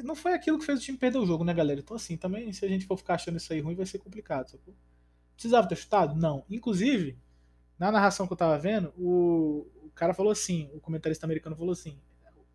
[0.04, 1.80] não foi aquilo que fez o time perder o jogo, né, galera?
[1.80, 4.50] Então, assim, também se a gente for ficar achando isso aí ruim, vai ser complicado.
[4.50, 4.74] Sacou?
[5.34, 6.16] Precisava ter chutado?
[6.16, 6.46] Não.
[6.50, 7.18] Inclusive,
[7.80, 11.72] na narração que eu tava vendo, o, o cara falou assim, o comentarista americano falou
[11.72, 11.98] assim,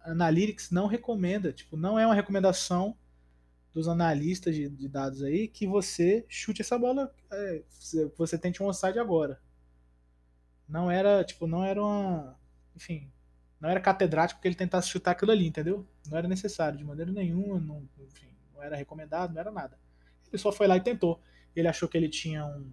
[0.01, 2.97] Analytics não recomenda, tipo, não é uma recomendação
[3.75, 7.63] dos analistas de, de dados aí que você chute essa bola, é,
[8.17, 9.41] você tente um onside agora.
[10.69, 12.39] Não era, tipo, não era uma,
[12.75, 13.11] enfim,
[13.61, 15.87] não era catedrático que ele tentasse chutar aquilo ali, entendeu?
[16.09, 19.79] Não era necessário de maneira nenhuma, não, enfim, não era recomendado, não era nada.
[20.31, 21.21] Ele só foi lá e tentou.
[21.55, 22.71] Ele achou que ele tinha um,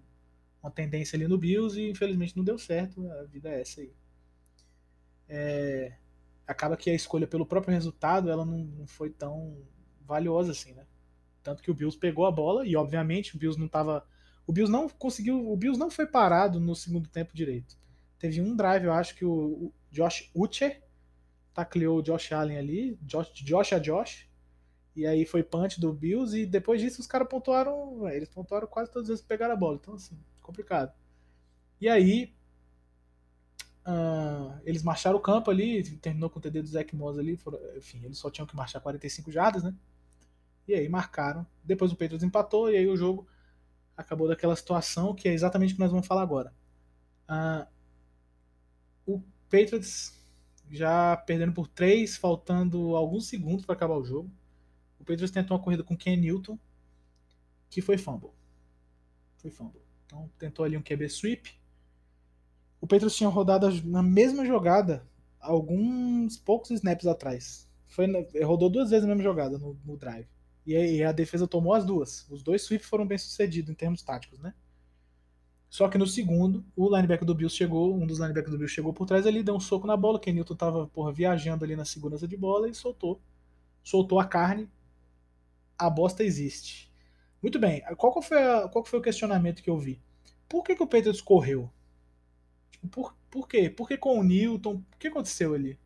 [0.62, 3.10] uma tendência ali no Bills e infelizmente não deu certo.
[3.12, 3.92] A vida é essa aí.
[5.26, 5.96] É,
[6.46, 9.56] acaba que a escolha pelo próprio resultado ela não, não, foi tão
[10.02, 10.86] valiosa assim, né?
[11.42, 14.06] Tanto que o Bills pegou a bola e obviamente o Bills não tava,
[14.46, 17.76] o Bills não conseguiu, o Bills não foi parado no segundo tempo direito.
[18.18, 20.82] Teve um drive, eu acho que o, Josh Ucher
[21.54, 24.28] tacleou o Josh Allen ali, Josh, Josh a Josh,
[24.96, 28.90] E aí foi punch do Bills e depois disso os caras pontuaram, eles pontuaram quase
[28.90, 29.78] todas as vezes que pegaram a bola.
[29.80, 30.92] Então assim, complicado.
[31.80, 32.34] E aí
[33.86, 37.58] uh, eles marcharam o campo ali, terminou com o TD do Zach Moss ali, foram,
[37.76, 39.74] enfim, eles só tinham que marchar 45 jardas, né?
[40.66, 41.46] E aí marcaram.
[41.62, 43.28] Depois o Patriots empatou e aí o jogo
[43.96, 46.52] acabou daquela situação que é exatamente o que nós vamos falar agora.
[47.28, 47.73] Uh,
[49.44, 50.14] Patriots
[50.70, 54.30] já perdendo por 3, faltando alguns segundos para acabar o jogo.
[54.98, 56.58] O Patriots tentou uma corrida com Ken Newton,
[57.70, 58.30] que foi fumble.
[59.36, 59.82] Foi fumble.
[60.06, 61.54] Então tentou ali um QB sweep.
[62.80, 65.06] O Patriots tinha rodado na mesma jogada
[65.40, 67.68] alguns poucos snaps atrás.
[67.86, 68.06] Foi,
[68.42, 70.26] rodou duas vezes a mesma jogada no, no drive.
[70.66, 72.26] E a defesa tomou as duas.
[72.30, 74.54] Os dois sweeps foram bem sucedidos em termos táticos, né?
[75.74, 78.92] Só que no segundo, o linebacker do Bills chegou, um dos linebackers do Bills chegou
[78.92, 81.84] por trás ali, deu um soco na bola, que Newton tava, porra, viajando ali na
[81.84, 83.20] segurança de bola e soltou.
[83.82, 84.70] Soltou a carne.
[85.76, 86.92] A bosta existe.
[87.42, 87.82] Muito bem.
[87.96, 90.00] Qual foi, a, qual foi o questionamento que eu vi?
[90.48, 91.68] Por que, que o Patriots correu?
[92.70, 93.68] Tipo, por, por quê?
[93.68, 94.74] Por que com o Newton?
[94.74, 95.76] O que aconteceu ali?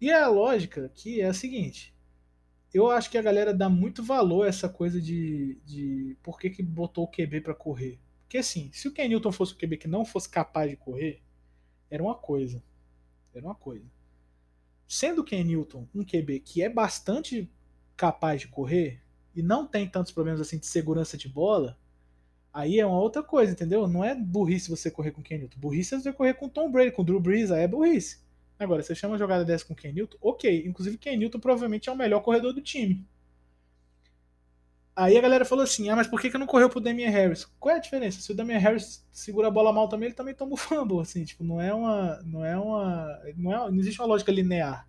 [0.00, 1.92] E a lógica que é a seguinte
[2.72, 6.48] eu acho que a galera dá muito valor a essa coisa de, de por que,
[6.48, 7.98] que botou o QB para correr.
[8.30, 11.20] Porque assim, se o Ken Newton fosse o QB que não fosse capaz de correr,
[11.90, 12.62] era uma coisa.
[13.34, 13.84] Era uma coisa.
[14.86, 17.50] Sendo o Ken Newton um QB que é bastante
[17.96, 19.02] capaz de correr
[19.34, 21.76] e não tem tantos problemas assim de segurança de bola,
[22.52, 23.88] aí é uma outra coisa, entendeu?
[23.88, 25.58] Não é burrice você correr com o Ken Newton.
[25.58, 28.20] Burrice é você correr com o Tom Brady, com o Drew Brees, aí é burrice.
[28.60, 30.18] Agora, você chama a jogada dessa com Ken Newton?
[30.20, 30.64] Ok.
[30.64, 33.04] Inclusive, Ken Newton provavelmente é o melhor corredor do time.
[34.94, 37.44] Aí a galera falou assim: ah, mas por que, que não correu pro Damian Harris?
[37.58, 38.20] Qual é a diferença?
[38.20, 41.24] Se o Damian Harris segura a bola mal também, ele também toma o fumble, assim,
[41.24, 42.20] tipo, não é uma.
[42.24, 43.20] Não é uma.
[43.36, 44.88] Não, é, não existe uma lógica linear.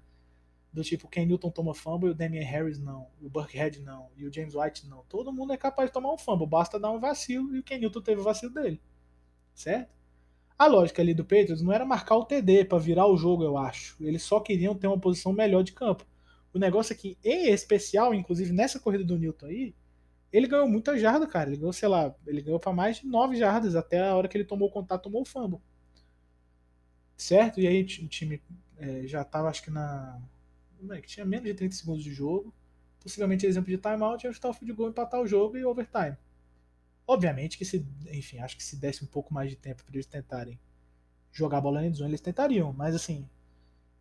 [0.74, 3.08] Do tipo, Ken Newton toma fumble e o Damian Harris não.
[3.22, 4.10] O Burkhead não.
[4.16, 5.04] E o James White não.
[5.10, 7.78] Todo mundo é capaz de tomar um fumble, basta dar um vacilo e o Ken
[7.78, 8.82] Newton teve o vacilo dele.
[9.54, 9.94] Certo?
[10.58, 13.58] A lógica ali do Patriots não era marcar o TD para virar o jogo, eu
[13.58, 13.98] acho.
[14.00, 16.06] Eles só queriam ter uma posição melhor de campo.
[16.54, 19.76] O negócio é que, em especial, inclusive nessa corrida do Newton aí,
[20.32, 21.50] ele ganhou muita jarda, cara.
[21.50, 24.38] Ele ganhou, sei lá, ele ganhou para mais de 9 jardas até a hora que
[24.38, 25.60] ele tomou o contato, tomou o fumble.
[27.17, 27.60] Certo?
[27.60, 28.41] E aí o time
[28.78, 30.20] é, já tava, acho que na.
[30.89, 32.54] É, que tinha menos de 30 segundos de jogo.
[33.00, 36.15] Possivelmente exemplo de timeout, ia chutar o field goal, empatar o jogo e overtime.
[37.08, 40.06] Obviamente que se, enfim, acho que se desse um pouco mais de tempo para eles
[40.06, 40.60] tentarem
[41.32, 43.28] jogar a bola na zone, eles tentariam, mas assim,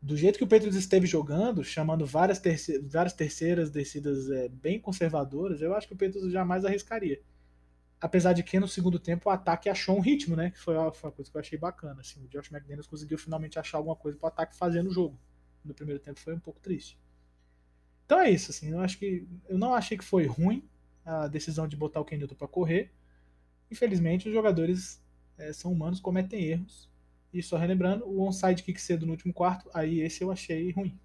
[0.03, 4.81] do jeito que o Patriots esteve jogando, chamando várias, terce várias terceiras descidas é, bem
[4.81, 7.21] conservadoras, eu acho que o Patriots jamais arriscaria.
[8.01, 10.51] Apesar de que no segundo tempo o ataque achou um ritmo, né?
[10.51, 12.01] Que foi foi uma coisa que eu achei bacana.
[12.01, 15.21] Assim, o Josh McDaniels conseguiu finalmente achar alguma coisa para o ataque fazer no jogo.
[15.63, 16.99] No primeiro tempo foi um pouco triste.
[18.07, 20.69] Então é isso, assim, eu acho que eu não achei que foi ruim
[21.05, 22.91] a decisão de botar o Ken para correr.
[23.71, 25.01] Infelizmente, os jogadores
[25.39, 26.90] é, são humanos, cometem erros.
[27.33, 30.99] E só relembrando, o onside kick cedo no último quarto, aí esse eu achei ruim.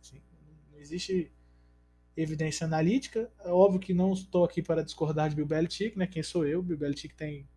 [0.00, 0.20] Assim,
[0.72, 1.32] não existe
[2.16, 3.30] evidência analítica.
[3.44, 6.06] É óbvio que não estou aqui para discordar de Bill Belichick, né?
[6.06, 6.62] Quem sou eu?
[6.62, 7.48] Bill Belichick tem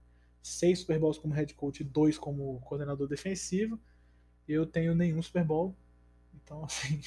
[0.41, 3.79] seis Super Bowls como head coach e dois como coordenador defensivo.
[4.47, 5.75] Eu tenho nenhum Super Bowl.
[6.33, 7.01] Então, assim,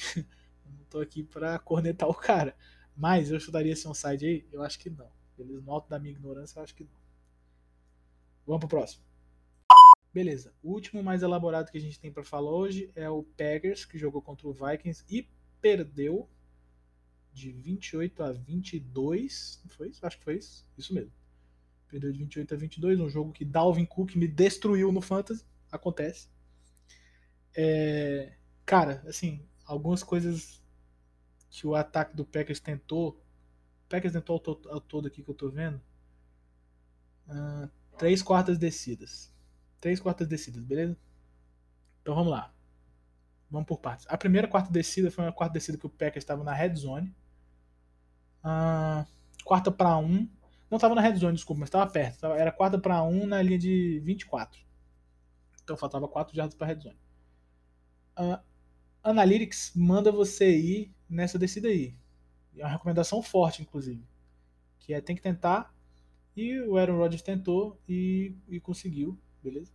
[0.65, 2.55] não estou aqui para cornetar o cara.
[2.95, 4.47] Mas eu chutaria esse onside aí?
[4.51, 5.09] Eu acho que não.
[5.37, 7.05] Eles notam da minha ignorância, eu acho que não.
[8.45, 9.03] Vamos pro próximo.
[10.15, 10.53] Beleza.
[10.63, 13.97] O último mais elaborado que a gente tem para falar hoje é o Packers, que
[13.97, 15.27] jogou contra o Vikings e
[15.59, 16.29] perdeu
[17.33, 19.59] de 28 a 22.
[19.65, 20.05] Não foi isso?
[20.05, 20.65] Acho que foi isso.
[20.77, 21.11] Isso mesmo.
[21.89, 25.43] Perdeu de 28 a 22, um jogo que Dalvin Cook me destruiu no Fantasy.
[25.69, 26.29] Acontece.
[27.53, 28.37] É...
[28.65, 30.63] Cara, assim, algumas coisas
[31.49, 33.21] que o ataque do Packers tentou.
[33.85, 35.81] O Packers tentou ao, todo aqui que eu tô vendo.
[37.27, 39.34] Uh, Três quartas descidas.
[39.79, 40.97] Três quartas descidas, beleza?
[42.01, 42.53] Então vamos lá.
[43.49, 44.05] Vamos por partes.
[44.09, 47.13] A primeira quarta descida foi uma quarta descida que o Packers estava na red zone.
[48.43, 49.05] Uh,
[49.43, 50.27] quarta para um.
[50.69, 52.25] Não estava na red zone, desculpa, mas estava perto.
[52.25, 54.59] Era quarta para um na linha de 24.
[55.63, 56.99] Então faltava 4 jardas para red zone.
[58.17, 58.39] Uh,
[59.03, 61.95] Analytics manda você ir nessa descida aí.
[62.57, 64.03] É uma recomendação forte, inclusive.
[64.79, 65.75] Que é tem que tentar
[66.35, 69.71] e o Aaron Rodgers tentou e, e conseguiu, beleza?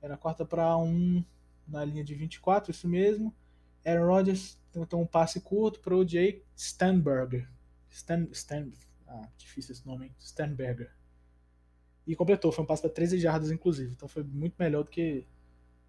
[0.00, 1.24] Era quarta para um
[1.66, 3.34] na linha de 24, isso mesmo.
[3.84, 7.48] Aaron Rodgers tentou um passe curto para o Jay Stanberger.
[7.88, 8.68] Stan, Stan,
[9.06, 10.14] ah, difícil esse nome, hein?
[12.06, 13.92] E completou, foi um passe para 13 jardas, inclusive.
[13.92, 15.26] Então foi muito melhor do que,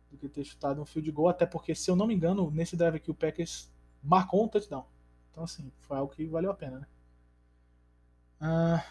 [0.10, 2.76] do que ter chutado um field goal, até porque, se eu não me engano, nesse
[2.76, 4.86] drive aqui o Packers marcou um touchdown.
[5.32, 6.88] Então, assim, foi algo que valeu a pena, né?
[8.40, 8.84] Ah,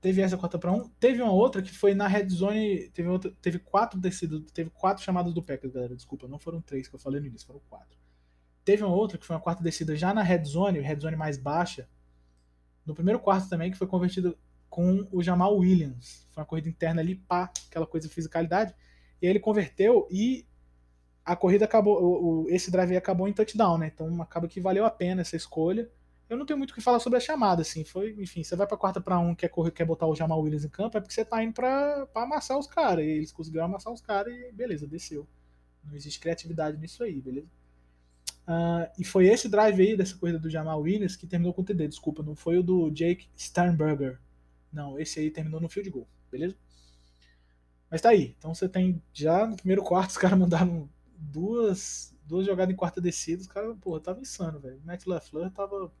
[0.00, 0.88] teve essa quarta para um.
[1.00, 2.88] Teve uma outra que foi na red zone.
[2.90, 4.42] Teve, outra, teve quatro descidas.
[4.52, 5.94] Teve quatro chamadas do Packers, galera.
[5.94, 7.98] Desculpa, não foram três que eu falei no início, foram quatro.
[8.64, 11.36] Teve uma outra que foi uma quarta descida já na red zone, red zone mais
[11.36, 11.88] baixa.
[12.86, 16.26] No primeiro quarto também, que foi convertido com o Jamal Williams.
[16.30, 18.74] Foi uma corrida interna ali, pá, aquela coisa de fisicalidade.
[19.20, 20.46] E aí ele converteu e
[21.24, 22.02] a corrida acabou.
[22.02, 23.90] O, o, esse drive acabou em touchdown, né?
[23.92, 25.90] Então acaba que valeu a pena essa escolha.
[26.30, 27.84] Eu não tenho muito o que falar sobre a chamada, assim.
[27.84, 30.64] Foi, enfim, você vai pra quarta para um, quer correr, quer botar o Jamal Williams
[30.64, 33.04] em campo, é porque você tá indo pra, pra amassar os caras.
[33.04, 35.26] E eles conseguiram amassar os caras e beleza, desceu.
[35.84, 37.48] Não existe criatividade nisso aí, beleza?
[38.42, 41.64] Uh, e foi esse drive aí dessa corrida do Jamal Williams que terminou com o
[41.64, 44.20] TD, desculpa, não foi o do Jake Sternberger.
[44.72, 46.56] Não, esse aí terminou no field goal, beleza?
[47.90, 48.36] Mas tá aí.
[48.38, 53.00] Então você tem já no primeiro quarto os caras mandaram duas, duas jogadas em quarta
[53.00, 53.42] descida.
[53.42, 54.80] Os caras, porra, tava insano, velho.
[54.84, 55.92] Matt LaFleur tava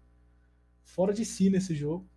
[0.90, 2.08] fora de si nesse jogo.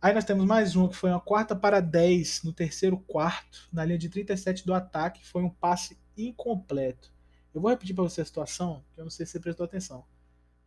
[0.00, 3.84] Aí nós temos mais um que foi uma quarta para 10 no terceiro quarto, na
[3.84, 5.24] linha de 37 do ataque.
[5.24, 7.12] Foi um passe incompleto.
[7.54, 10.04] Eu vou repetir para você a situação, que eu não sei se você prestou atenção.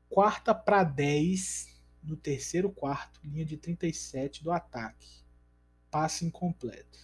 [0.10, 5.08] Quarta para 10 no terceiro quarto, linha de 37 do ataque.
[5.92, 7.00] Passe incompleto.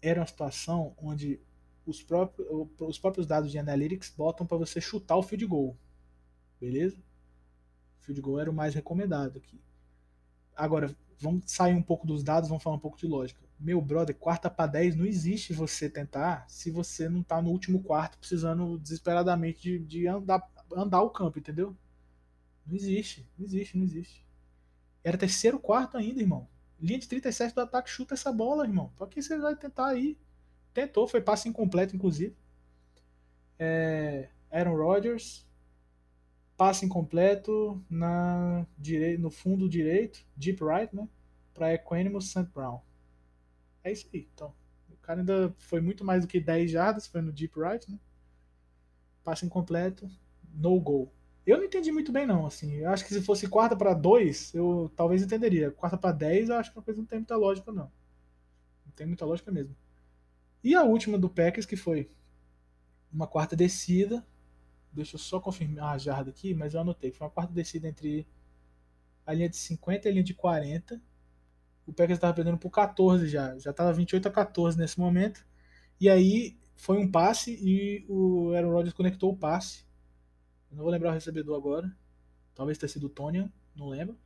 [0.00, 1.40] Era uma situação onde
[1.84, 2.48] os próprios,
[2.80, 5.76] os próprios dados de analytics botam para você chutar o field goal.
[6.60, 7.05] Beleza?
[8.06, 9.60] Field goal era o mais recomendado aqui.
[10.54, 13.40] Agora, vamos sair um pouco dos dados, vamos falar um pouco de lógica.
[13.58, 17.82] Meu brother, quarta para 10 não existe você tentar se você não tá no último
[17.82, 21.76] quarto precisando desesperadamente de, de andar, andar o campo, entendeu?
[22.66, 24.26] Não existe, não existe, não existe.
[25.02, 26.48] Era terceiro quarto ainda, irmão.
[26.80, 28.92] Linha de 37 do ataque, chuta essa bola, irmão.
[28.96, 30.18] Pra que você vai tentar aí?
[30.74, 32.36] Tentou, foi passe incompleto, inclusive.
[33.58, 35.45] É, Aaron Rodgers,
[36.56, 41.08] passe incompleto na direi no fundo direito, deep right, né?
[41.52, 42.48] Para Equanimous St.
[42.54, 42.80] Brown.
[43.84, 44.28] É isso aí.
[44.34, 44.54] Então,
[44.90, 47.98] o cara ainda foi muito mais do que 10 jardas, foi no deep right, né?
[49.22, 50.08] Passe incompleto,
[50.54, 51.12] no goal.
[51.46, 52.44] Eu não entendi muito bem, não.
[52.46, 55.70] Assim, eu acho que se fosse quarta para dois, eu talvez entenderia.
[55.70, 57.90] Quarta para dez, eu acho que a coisa não tem muita lógica, não.
[58.84, 59.76] Não tem muita lógica mesmo.
[60.64, 62.10] E a última do Packers, que foi
[63.12, 64.26] uma quarta descida.
[64.96, 67.12] Deixa eu só confirmar a jarda aqui, mas eu anotei.
[67.12, 68.26] Foi uma quarta descida entre
[69.24, 71.00] a linha de 50 e a linha de 40.
[71.86, 73.56] O Packers estava perdendo por 14 já.
[73.58, 75.46] Já estava 28 a 14 nesse momento.
[76.00, 79.86] E aí foi um passe e o Aaron Rodgers conectou o passe
[80.70, 81.90] eu não vou lembrar o recebedor agora.
[82.54, 84.18] Talvez tenha sido o Tony, não lembro.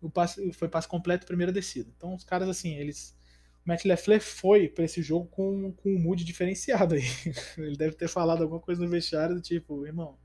[0.00, 1.90] O passe, foi passe completo, primeira descida.
[1.96, 3.17] Então os caras, assim, eles.
[3.64, 7.02] O Matt LeFleur foi para esse jogo com, com um mood diferenciado aí.
[7.58, 10.18] Ele deve ter falado alguma coisa no vestiário do tipo, irmão,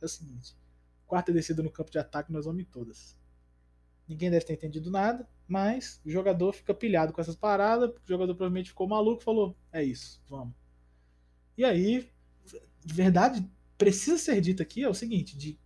[0.00, 0.56] é o seguinte,
[1.06, 3.18] quarta descida no campo de ataque nós vamos em todas.
[4.08, 8.34] Ninguém deve ter entendido nada, mas o jogador fica pilhado com essas paradas, o jogador
[8.34, 10.54] provavelmente ficou maluco falou, é isso, vamos.
[11.56, 12.10] E aí,
[12.84, 13.46] verdade
[13.78, 15.58] precisa ser dito aqui é o seguinte: de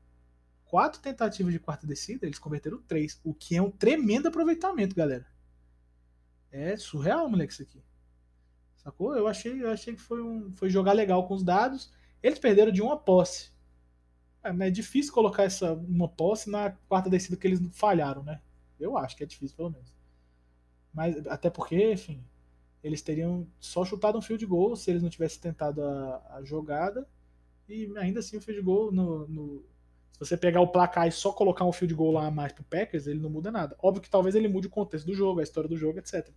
[0.64, 5.26] quatro tentativas de quarta descida, eles converteram três, o que é um tremendo aproveitamento, galera.
[6.52, 7.82] É surreal, moleque, isso aqui.
[8.76, 9.16] Sacou?
[9.16, 11.90] Eu achei, eu achei que foi, um, foi jogar legal com os dados.
[12.22, 13.50] Eles perderam de uma posse.
[14.44, 18.40] É, é difícil colocar essa uma posse na quarta descida que eles falharam, né?
[18.78, 19.94] Eu acho que é difícil, pelo menos.
[20.92, 22.22] Mas até porque, enfim,
[22.82, 27.08] eles teriam só chutado um field goal se eles não tivessem tentado a, a jogada
[27.68, 29.64] e ainda assim o field goal no, no,
[30.12, 32.64] se você pegar o placar e só colocar um field goal lá a mais pro
[32.64, 33.76] Packers, ele não muda nada.
[33.82, 36.30] Óbvio que talvez ele mude o contexto do jogo, a história do jogo, etc.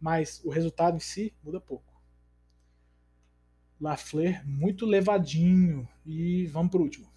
[0.00, 1.92] Mas o resultado em si muda pouco.
[3.80, 7.10] Lafleur muito levadinho e vamos pro último.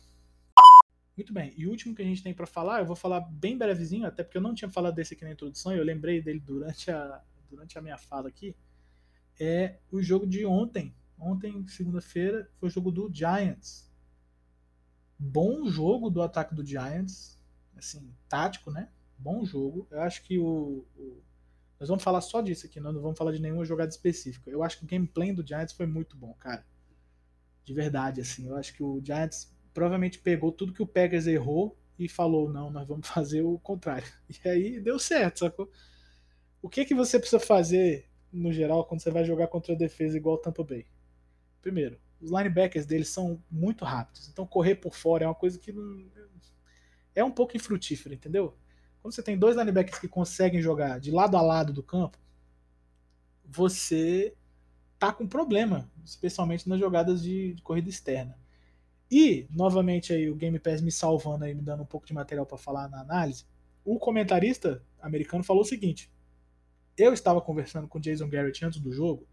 [1.15, 3.57] Muito bem, e o último que a gente tem para falar, eu vou falar bem
[3.57, 6.91] brevezinho, até porque eu não tinha falado desse aqui na introdução, eu lembrei dele durante
[6.91, 8.53] a, durante a minha fala aqui,
[9.39, 13.89] é o jogo de ontem Ontem, segunda-feira, foi o jogo do Giants.
[15.17, 17.39] Bom jogo do ataque do Giants.
[17.77, 18.89] Assim, tático, né?
[19.17, 19.87] Bom jogo.
[19.91, 21.21] Eu acho que o, o
[21.79, 24.49] nós vamos falar só disso aqui, nós não vamos falar de nenhuma jogada específica.
[24.49, 26.65] Eu acho que o gameplay do Giants foi muito bom, cara.
[27.65, 28.47] De verdade, assim.
[28.47, 32.71] Eu acho que o Giants provavelmente pegou tudo que o Packers errou e falou: não,
[32.71, 34.07] nós vamos fazer o contrário.
[34.43, 35.69] E aí deu certo, sacou?
[36.61, 40.17] O que, que você precisa fazer, no geral, quando você vai jogar contra a defesa
[40.17, 40.85] igual o Tampa Bay?
[41.61, 45.71] Primeiro, os linebackers deles são muito rápidos, então correr por fora é uma coisa que
[45.71, 46.05] não,
[47.13, 48.57] é um pouco infrutífero, entendeu?
[49.01, 52.17] Quando você tem dois linebackers que conseguem jogar de lado a lado do campo,
[53.45, 54.35] você
[54.97, 58.37] tá com problema, especialmente nas jogadas de, de corrida externa.
[59.09, 62.45] E, novamente, aí o Game Pass me salvando aí, me dando um pouco de material
[62.45, 63.45] para falar na análise.
[63.83, 66.11] O comentarista americano falou o seguinte:
[66.97, 69.27] eu estava conversando com Jason Garrett antes do jogo,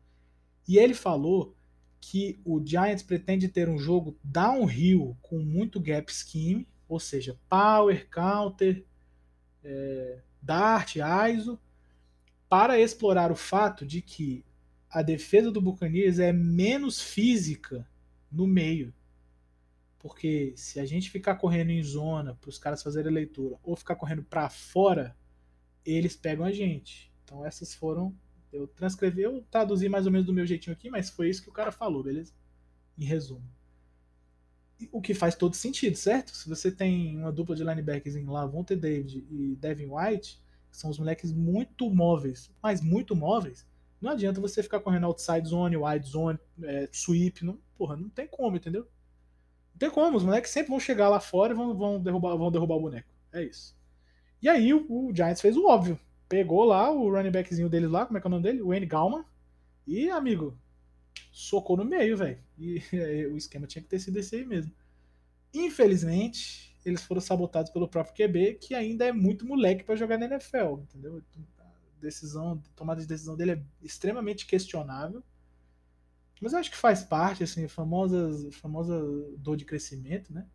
[0.68, 1.56] e ele falou
[2.02, 8.08] que o Giants pretende ter um jogo downhill com muito gap scheme, ou seja, power,
[8.10, 8.84] counter,
[9.62, 10.96] é, dart,
[11.32, 11.60] ISO,
[12.48, 14.44] para explorar o fato de que
[14.90, 17.88] a defesa do Buccaneers é menos física
[18.30, 18.92] no meio.
[19.96, 23.94] Porque se a gente ficar correndo em zona para os caras fazerem leitura ou ficar
[23.94, 25.16] correndo para fora,
[25.86, 27.12] eles pegam a gente.
[27.22, 28.12] Então essas foram.
[28.52, 31.48] Eu transcrevi, eu traduzi mais ou menos do meu jeitinho aqui, mas foi isso que
[31.48, 32.32] o cara falou, beleza?
[32.98, 33.42] Em resumo.
[34.90, 36.36] O que faz todo sentido, certo?
[36.36, 40.90] Se você tem uma dupla de linebackers em Lavonte David e Devin White, que são
[40.90, 43.66] os moleques muito móveis, mas muito móveis,
[44.02, 47.44] não adianta você ficar correndo outside zone, wide zone, é, sweep.
[47.44, 48.82] Não, porra, não tem como, entendeu?
[49.72, 50.16] Não tem como.
[50.16, 53.08] Os moleques sempre vão chegar lá fora e vão, vão, derrubar, vão derrubar o boneco.
[53.32, 53.76] É isso.
[54.42, 55.96] E aí o, o Giants fez o óbvio.
[56.32, 58.62] Pegou lá o running backzinho deles lá, como é que é o nome dele?
[58.62, 59.22] Wayne Gallman.
[59.86, 60.58] E, amigo,
[61.30, 62.38] socou no meio, velho.
[62.56, 64.72] E é, o esquema tinha que ter sido esse aí mesmo.
[65.52, 70.24] Infelizmente, eles foram sabotados pelo próprio QB, que ainda é muito moleque para jogar na
[70.24, 71.22] NFL, entendeu?
[72.00, 75.22] decisão, tomada de decisão dele é extremamente questionável.
[76.40, 78.98] Mas eu acho que faz parte, assim, famosa, famosa
[79.36, 80.46] dor de crescimento, né?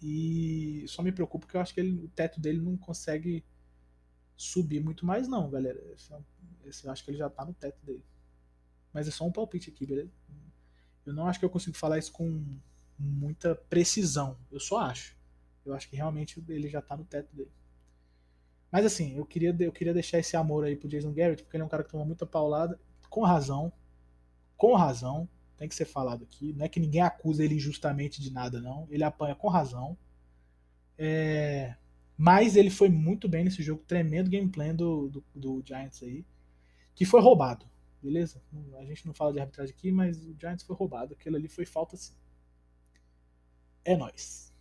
[0.00, 3.44] E só me preocupa porque eu acho que ele, o teto dele não consegue
[4.36, 5.80] subir muito mais, não, galera.
[5.92, 6.18] Esse, é
[6.64, 8.04] esse, eu acho que ele já tá no teto dele.
[8.92, 10.10] Mas é só um palpite aqui, beleza?
[11.04, 12.42] Eu não acho que eu consigo falar isso com
[12.98, 14.38] muita precisão.
[14.50, 15.16] Eu só acho.
[15.64, 17.50] Eu acho que realmente ele já tá no teto dele.
[18.70, 21.62] Mas assim, eu queria, eu queria deixar esse amor aí pro Jason Garrett, porque ele
[21.62, 22.78] é um cara que toma muita paulada,
[23.08, 23.72] com razão.
[24.56, 25.28] Com razão.
[25.56, 26.52] Tem que ser falado aqui.
[26.54, 28.88] Não é que ninguém acusa ele injustamente de nada, não.
[28.90, 29.96] Ele apanha com razão.
[30.98, 31.76] É...
[32.16, 36.24] Mas ele foi muito bem nesse jogo, tremendo gameplay do, do, do Giants aí,
[36.94, 37.66] que foi roubado,
[38.02, 38.40] beleza?
[38.78, 41.14] A gente não fala de arbitragem aqui, mas o Giants foi roubado.
[41.14, 42.14] Aquilo ali foi falta sim.
[43.84, 44.54] É nóis.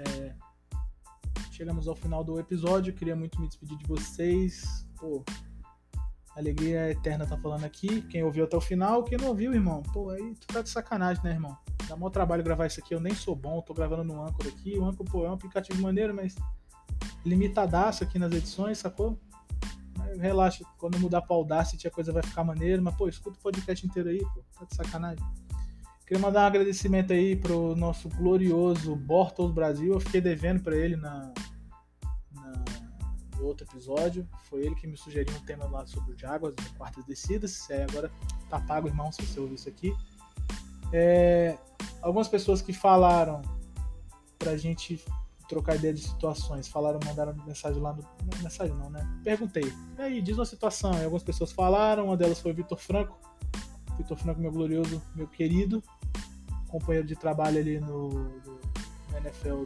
[0.00, 0.34] É,
[1.50, 2.94] chegamos ao final do episódio.
[2.94, 4.86] Queria muito me despedir de vocês.
[4.96, 5.22] Pô,
[6.36, 8.02] alegria eterna tá falando aqui.
[8.02, 9.82] Quem ouviu até o final, quem não ouviu, irmão.
[9.92, 11.56] Pô, aí tu tá de sacanagem, né, irmão?
[11.88, 12.94] Dá maior trabalho gravar isso aqui.
[12.94, 14.78] Eu nem sou bom, tô gravando no Anchor aqui.
[14.78, 16.36] O Anchor, pô, é um aplicativo maneiro, mas
[17.24, 19.18] limitadaço aqui nas edições, sacou?
[20.18, 23.86] relaxa, quando mudar pra Audacity a coisa vai ficar maneira, mas pô, escuta o podcast
[23.86, 25.24] inteiro aí, pô, tá de sacanagem.
[26.06, 29.92] Queria mandar um agradecimento aí pro nosso glorioso Bortles Brasil.
[29.92, 31.32] Eu fiquei devendo para ele na,
[33.44, 34.26] outro episódio.
[34.44, 37.68] Foi ele que me sugeriu um tema lá sobre o Jaguars, quartas descidas.
[37.70, 38.10] É, agora
[38.48, 39.94] tá pago, irmão, se você ouvir isso aqui.
[40.92, 41.56] É,
[42.02, 43.42] algumas pessoas que falaram
[44.38, 45.02] pra gente
[45.48, 48.04] trocar ideia de situações, falaram, mandaram mensagem lá no.
[48.42, 49.06] Mensagem não, né?
[49.24, 49.72] Perguntei.
[49.98, 50.92] E aí, diz uma situação.
[50.94, 53.18] E algumas pessoas falaram, uma delas foi o Vitor Franco.
[53.96, 55.82] Vitor Franco, meu glorioso, meu querido
[56.70, 59.64] companheiro de trabalho ali no, no NFL.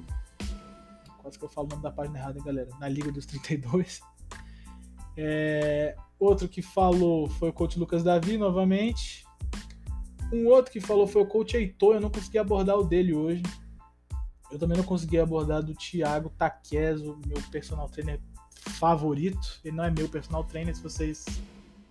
[1.25, 2.69] Quase que eu falo o nome da página errada, hein, galera?
[2.79, 4.03] Na Liga dos 32.
[5.17, 9.25] É, outro que falou foi o coach Lucas Davi, novamente.
[10.31, 11.95] Um outro que falou foi o coach Heitor.
[11.95, 13.43] Eu não consegui abordar o dele hoje.
[14.53, 18.21] Eu também não consegui abordar do Thiago Taqueso, meu personal trainer
[18.79, 19.61] favorito.
[19.65, 20.77] Ele não é meu personal trainer.
[20.77, 21.25] Se vocês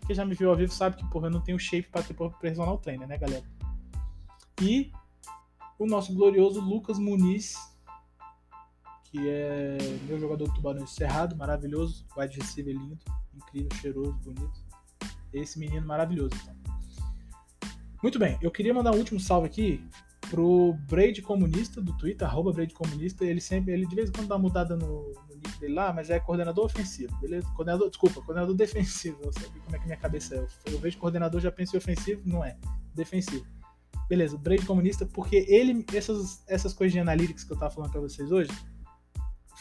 [0.05, 2.15] que já me viu ao vivo sabe que porra, eu não tenho shape para ter
[2.39, 3.43] personal trainer, né, galera?
[4.61, 4.91] E
[5.79, 7.55] o nosso glorioso Lucas Muniz,
[9.13, 12.97] que é meu jogador do Tubarão Cerrado, maravilhoso, wide receiver lindo,
[13.35, 14.59] incrível, cheiroso, bonito.
[15.31, 16.55] Esse menino maravilhoso, então.
[18.01, 19.87] Muito bem, eu queria mandar um último salve aqui
[20.31, 23.23] pro Braid Comunista do Twitter, arroba Braid Comunista.
[23.23, 25.93] Ele sempre, ele de vez em quando dá uma mudada no, no nick dele lá,
[25.93, 27.47] mas é coordenador ofensivo, beleza?
[27.55, 29.19] Coordenador, desculpa, coordenador defensivo.
[29.23, 30.71] Eu sei como é que minha cabeça é.
[30.73, 32.57] Eu vejo coordenador, já penso em ofensivo, não é.
[32.95, 33.45] Defensivo.
[34.09, 38.01] Beleza, Braid Comunista, porque ele, essas, essas coisas de analytics que eu tava falando pra
[38.01, 38.49] vocês hoje,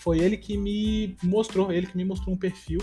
[0.03, 2.81] foi ele que me mostrou, ele que me mostrou um perfil.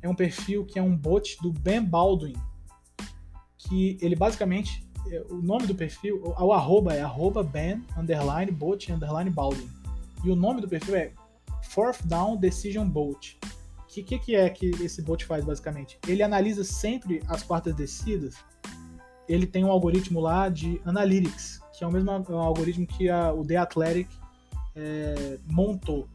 [0.00, 2.36] É um perfil que é um bot do Ben Baldwin,
[3.58, 8.92] que ele basicamente é, o nome do perfil, o, arroba é arroba Ben, underline, bot,
[8.92, 9.68] underline, Baldwin.
[10.24, 11.12] E o nome do perfil é
[11.64, 13.38] Fourth Down Decision Bot.
[13.78, 15.98] O que, que, que, é que esse bot faz, basicamente?
[16.06, 18.36] Ele analisa sempre as quartas descidas.
[19.28, 23.44] Ele tem um algoritmo lá de Analytics, que é o mesmo algoritmo que a, o
[23.44, 24.08] The Athletic
[24.76, 26.08] é, montou.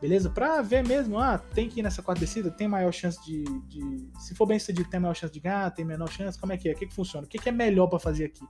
[0.00, 0.30] Beleza?
[0.30, 4.08] Pra ver mesmo, ah, tem que ir nessa quarta descida, tem maior chance de, de.
[4.20, 6.68] Se for bem sucedido, tem maior chance de ganhar, tem menor chance, como é que
[6.68, 6.72] é?
[6.72, 7.26] O que, que funciona?
[7.26, 8.44] O que, que é melhor para fazer aqui?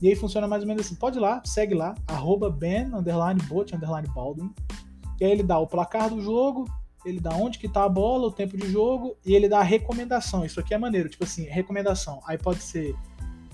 [0.00, 0.94] E aí funciona mais ou menos assim.
[0.94, 4.54] Pode ir lá, segue lá, arroba Ben, underline bot, underline Baldwin.
[5.20, 6.64] E aí ele dá o placar do jogo,
[7.04, 9.64] ele dá onde que tá a bola, o tempo de jogo, e ele dá a
[9.64, 10.44] recomendação.
[10.44, 12.20] Isso aqui é maneiro, tipo assim, recomendação.
[12.24, 12.94] Aí pode ser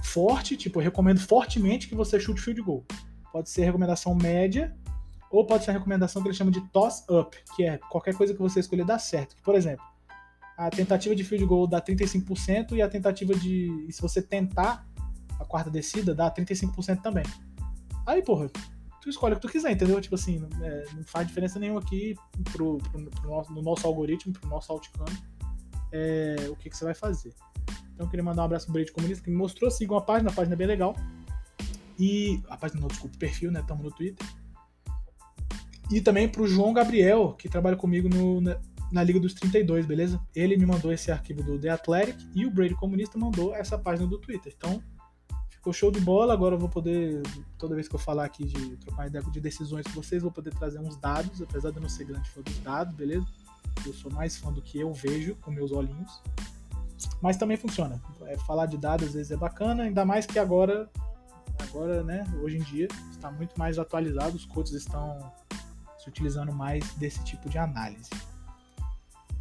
[0.02, 2.84] forte, tipo, eu recomendo fortemente que você chute field goal.
[3.32, 4.76] Pode ser recomendação média,
[5.34, 8.32] ou pode ser a recomendação que ele chama de toss up, que é qualquer coisa
[8.32, 9.34] que você escolher dá certo.
[9.42, 9.84] Por exemplo,
[10.56, 13.88] a tentativa de field goal dá 35% e a tentativa de.
[13.90, 14.86] Se você tentar
[15.40, 17.24] a quarta descida, dá 35% também.
[18.06, 18.48] Aí, porra,
[19.02, 20.00] tu escolhe o que tu quiser, entendeu?
[20.00, 22.14] Tipo assim, é, não faz diferença nenhuma aqui
[22.52, 25.18] pro, pro, pro nosso, no nosso algoritmo, pro nosso outcome,
[25.90, 27.34] é, o que, que você vai fazer.
[27.92, 30.30] Então eu queria mandar um abraço pro Brady Comunista, que me mostrou, sigam a página,
[30.30, 30.94] a página é bem legal.
[31.98, 32.40] E.
[32.48, 33.58] A página não, desculpa, perfil, né?
[33.58, 34.24] Estamos no Twitter.
[35.90, 38.56] E também pro João Gabriel, que trabalha comigo no, na,
[38.90, 40.20] na, Liga dos 32, beleza?
[40.34, 44.06] Ele me mandou esse arquivo do The Athletic e o Brady Comunista mandou essa página
[44.06, 44.52] do Twitter.
[44.56, 44.82] Então,
[45.50, 46.34] ficou show de bola.
[46.34, 47.22] Agora eu vou poder,
[47.58, 50.54] toda vez que eu falar aqui de trocar ideia de decisões com vocês, vou poder
[50.54, 53.26] trazer uns dados, apesar de eu não ser grande fã dos dados, beleza?
[53.86, 56.20] Eu sou mais fã do que eu vejo com meus olhinhos.
[57.20, 58.00] Mas também funciona.
[58.26, 60.88] É, falar de dados às vezes é bacana, ainda mais que agora,
[61.58, 65.32] agora, né, hoje em dia, está muito mais atualizado, os coaches estão
[66.04, 68.10] se utilizando mais desse tipo de análise.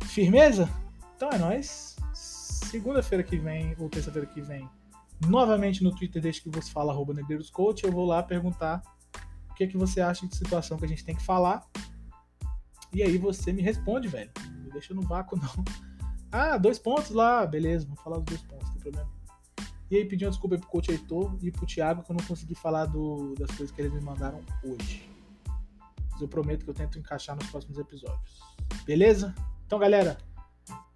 [0.05, 0.70] Firmeza?
[1.16, 1.97] Então é nóis.
[2.14, 4.68] Segunda-feira que vem, ou terça-feira que vem,
[5.28, 8.82] novamente no Twitter, desde que você fala arroba negreiroscoach, eu vou lá perguntar
[9.51, 11.68] o que, é que você acha de situação que a gente tem que falar.
[12.93, 14.32] E aí você me responde, velho.
[14.55, 15.64] Não me deixa no vácuo, não.
[16.32, 19.11] Ah, dois pontos lá, beleza, vamos falar dos dois pontos, não tem problema.
[19.91, 22.86] E aí pedindo desculpa pro coach Heitor e pro Thiago que eu não consegui falar
[22.86, 25.12] do, das coisas que eles me mandaram hoje.
[26.14, 28.39] Mas eu prometo que eu tento encaixar nos próximos episódios.
[28.86, 29.36] Beleza?
[29.66, 30.18] Então, galera,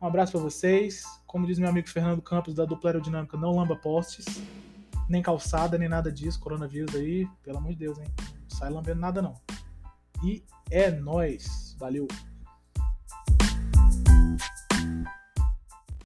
[0.01, 1.03] um abraço para vocês.
[1.26, 4.26] Como diz meu amigo Fernando Campos, da dupla aerodinâmica, não lamba postes,
[5.09, 6.39] nem calçada, nem nada disso.
[6.39, 8.07] Coronavírus aí, pelo amor de Deus, hein?
[8.20, 9.34] Não sai lambendo nada, não.
[10.24, 11.76] E é nós.
[11.80, 12.07] Valeu.